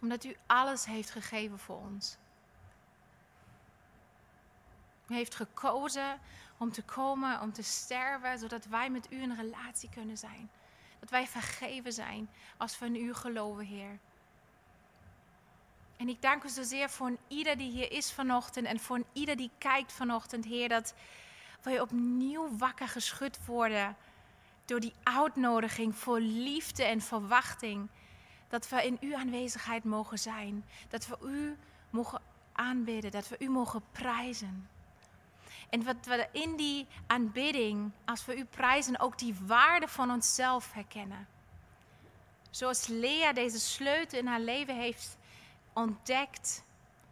Omdat 0.01 0.23
u 0.23 0.35
alles 0.45 0.85
heeft 0.85 1.09
gegeven 1.09 1.59
voor 1.59 1.77
ons. 1.77 2.17
U 5.07 5.13
heeft 5.13 5.35
gekozen 5.35 6.19
om 6.57 6.71
te 6.71 6.83
komen, 6.83 7.41
om 7.41 7.53
te 7.53 7.63
sterven, 7.63 8.39
zodat 8.39 8.65
wij 8.65 8.89
met 8.89 9.11
u 9.11 9.21
in 9.21 9.35
relatie 9.35 9.89
kunnen 9.89 10.17
zijn. 10.17 10.49
Dat 10.99 11.09
wij 11.09 11.27
vergeven 11.27 11.93
zijn 11.93 12.29
als 12.57 12.79
we 12.79 12.85
in 12.85 12.95
u 12.95 13.13
geloven, 13.13 13.65
Heer. 13.65 13.99
En 15.97 16.09
ik 16.09 16.21
dank 16.21 16.43
u 16.43 16.49
zozeer 16.49 16.89
voor 16.89 17.07
een 17.07 17.19
ieder 17.27 17.57
die 17.57 17.71
hier 17.71 17.91
is 17.91 18.11
vanochtend 18.11 18.67
en 18.67 18.79
voor 18.79 18.95
een 18.95 19.05
ieder 19.13 19.35
die 19.35 19.51
kijkt 19.57 19.93
vanochtend, 19.93 20.45
Heer, 20.45 20.69
dat 20.69 20.93
wij 21.61 21.79
opnieuw 21.79 22.57
wakker 22.57 22.87
geschud 22.87 23.45
worden 23.45 23.95
door 24.65 24.79
die 24.79 24.93
uitnodiging 25.03 25.95
voor 25.95 26.19
liefde 26.19 26.83
en 26.83 27.01
verwachting. 27.01 27.87
Dat 28.47 28.69
we 28.69 28.85
in 28.85 28.97
uw 29.01 29.15
aanwezigheid 29.15 29.83
mogen 29.83 30.19
zijn. 30.19 30.65
Dat 30.89 31.07
we 31.07 31.17
u 31.27 31.57
mogen 31.89 32.21
aanbidden. 32.51 33.11
Dat 33.11 33.27
we 33.27 33.35
u 33.39 33.49
mogen 33.49 33.81
prijzen. 33.91 34.67
En 35.69 35.83
wat 35.83 36.05
we 36.05 36.27
in 36.31 36.55
die 36.55 36.87
aanbidding, 37.07 37.91
als 38.05 38.25
we 38.25 38.37
u 38.37 38.45
prijzen, 38.45 38.99
ook 38.99 39.17
die 39.17 39.35
waarde 39.45 39.87
van 39.87 40.11
onszelf 40.11 40.73
herkennen. 40.73 41.27
Zoals 42.49 42.87
Lea 42.87 43.33
deze 43.33 43.59
sleutel 43.59 44.19
in 44.19 44.27
haar 44.27 44.39
leven 44.39 44.75
heeft 44.75 45.17
ontdekt, 45.73 46.63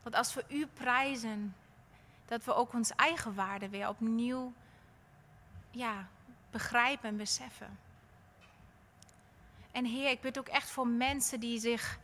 dat 0.04 0.16
als 0.16 0.34
we 0.34 0.46
u 0.48 0.68
prijzen, 0.68 1.56
dat 2.26 2.44
we 2.44 2.54
ook 2.54 2.74
onze 2.74 2.94
eigen 2.96 3.34
waarde 3.36 3.70
weer 3.70 3.88
opnieuw 3.88 4.54
ja, 5.72 6.08
begrijpen 6.52 7.10
en 7.10 7.18
beseffen. 7.18 7.80
En 9.72 9.86
Heer, 9.86 10.10
ik 10.10 10.22
bid 10.22 10.40
ook 10.40 10.48
echt 10.48 10.70
voor 10.70 10.88
mensen 10.88 11.40
die 11.40 11.60
zich 11.60 12.00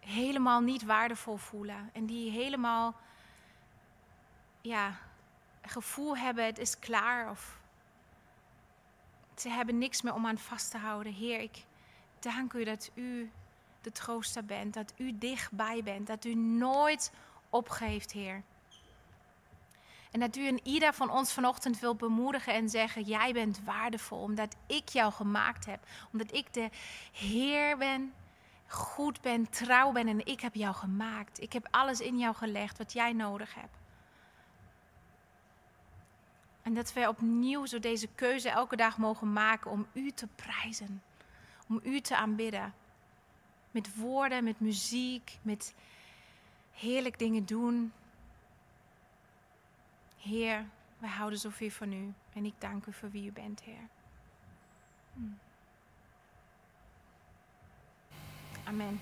helemaal 0.00 0.60
niet 0.60 0.84
waardevol 0.84 1.36
voelen 1.36 1.90
en 1.92 2.06
die 2.06 2.30
helemaal 2.30 2.94
ja, 4.60 4.98
gevoel 5.68 6.16
hebben, 6.16 6.44
het 6.44 6.58
is 6.58 6.78
klaar 6.78 7.30
of 7.30 7.58
ze 9.36 9.48
hebben 9.48 9.78
niks 9.78 10.02
meer 10.02 10.14
om 10.14 10.26
aan 10.26 10.38
vast 10.38 10.70
te 10.70 10.78
houden. 10.78 11.12
Heer, 11.12 11.40
ik 11.40 11.64
dank 12.18 12.52
u 12.52 12.64
dat 12.64 12.90
u 12.94 13.30
de 13.80 13.92
trooster 13.92 14.44
bent, 14.44 14.74
dat 14.74 14.92
u 14.96 15.18
dichtbij 15.18 15.82
bent, 15.82 16.06
dat 16.06 16.24
u 16.24 16.34
nooit 16.34 17.12
opgeeft, 17.50 18.12
Heer. 18.12 18.42
En 20.10 20.20
dat 20.20 20.36
u 20.36 20.46
een 20.46 20.60
ieder 20.62 20.92
van 20.92 21.10
ons 21.10 21.32
vanochtend 21.32 21.80
wilt 21.80 21.98
bemoedigen 21.98 22.54
en 22.54 22.68
zeggen: 22.68 23.02
Jij 23.02 23.32
bent 23.32 23.60
waardevol, 23.64 24.18
omdat 24.18 24.56
ik 24.66 24.88
jou 24.88 25.12
gemaakt 25.12 25.66
heb. 25.66 25.86
Omdat 26.12 26.34
ik 26.34 26.54
de 26.54 26.70
Heer 27.12 27.76
ben, 27.76 28.14
goed 28.66 29.20
ben, 29.20 29.50
trouw 29.50 29.92
ben 29.92 30.08
en 30.08 30.26
ik 30.26 30.40
heb 30.40 30.54
jou 30.54 30.74
gemaakt. 30.74 31.40
Ik 31.40 31.52
heb 31.52 31.68
alles 31.70 32.00
in 32.00 32.18
jou 32.18 32.34
gelegd 32.34 32.78
wat 32.78 32.92
jij 32.92 33.12
nodig 33.12 33.54
hebt. 33.54 33.77
En 36.68 36.74
dat 36.74 36.92
wij 36.92 37.06
opnieuw 37.06 37.66
zo 37.66 37.78
deze 37.78 38.08
keuze 38.14 38.48
elke 38.48 38.76
dag 38.76 38.98
mogen 38.98 39.32
maken 39.32 39.70
om 39.70 39.86
u 39.92 40.10
te 40.10 40.26
prijzen. 40.26 41.02
Om 41.68 41.80
u 41.82 42.00
te 42.00 42.16
aanbidden. 42.16 42.74
Met 43.70 43.96
woorden, 43.96 44.44
met 44.44 44.60
muziek, 44.60 45.38
met 45.42 45.74
heerlijk 46.72 47.18
dingen 47.18 47.46
doen. 47.46 47.92
Heer, 50.18 50.64
wij 50.98 51.10
houden 51.10 51.38
zoveel 51.38 51.70
van 51.70 51.92
u. 51.92 52.12
En 52.32 52.44
ik 52.44 52.54
dank 52.58 52.86
u 52.86 52.92
voor 52.92 53.10
wie 53.10 53.26
u 53.26 53.32
bent, 53.32 53.60
Heer. 53.62 53.88
Amen. 58.64 59.00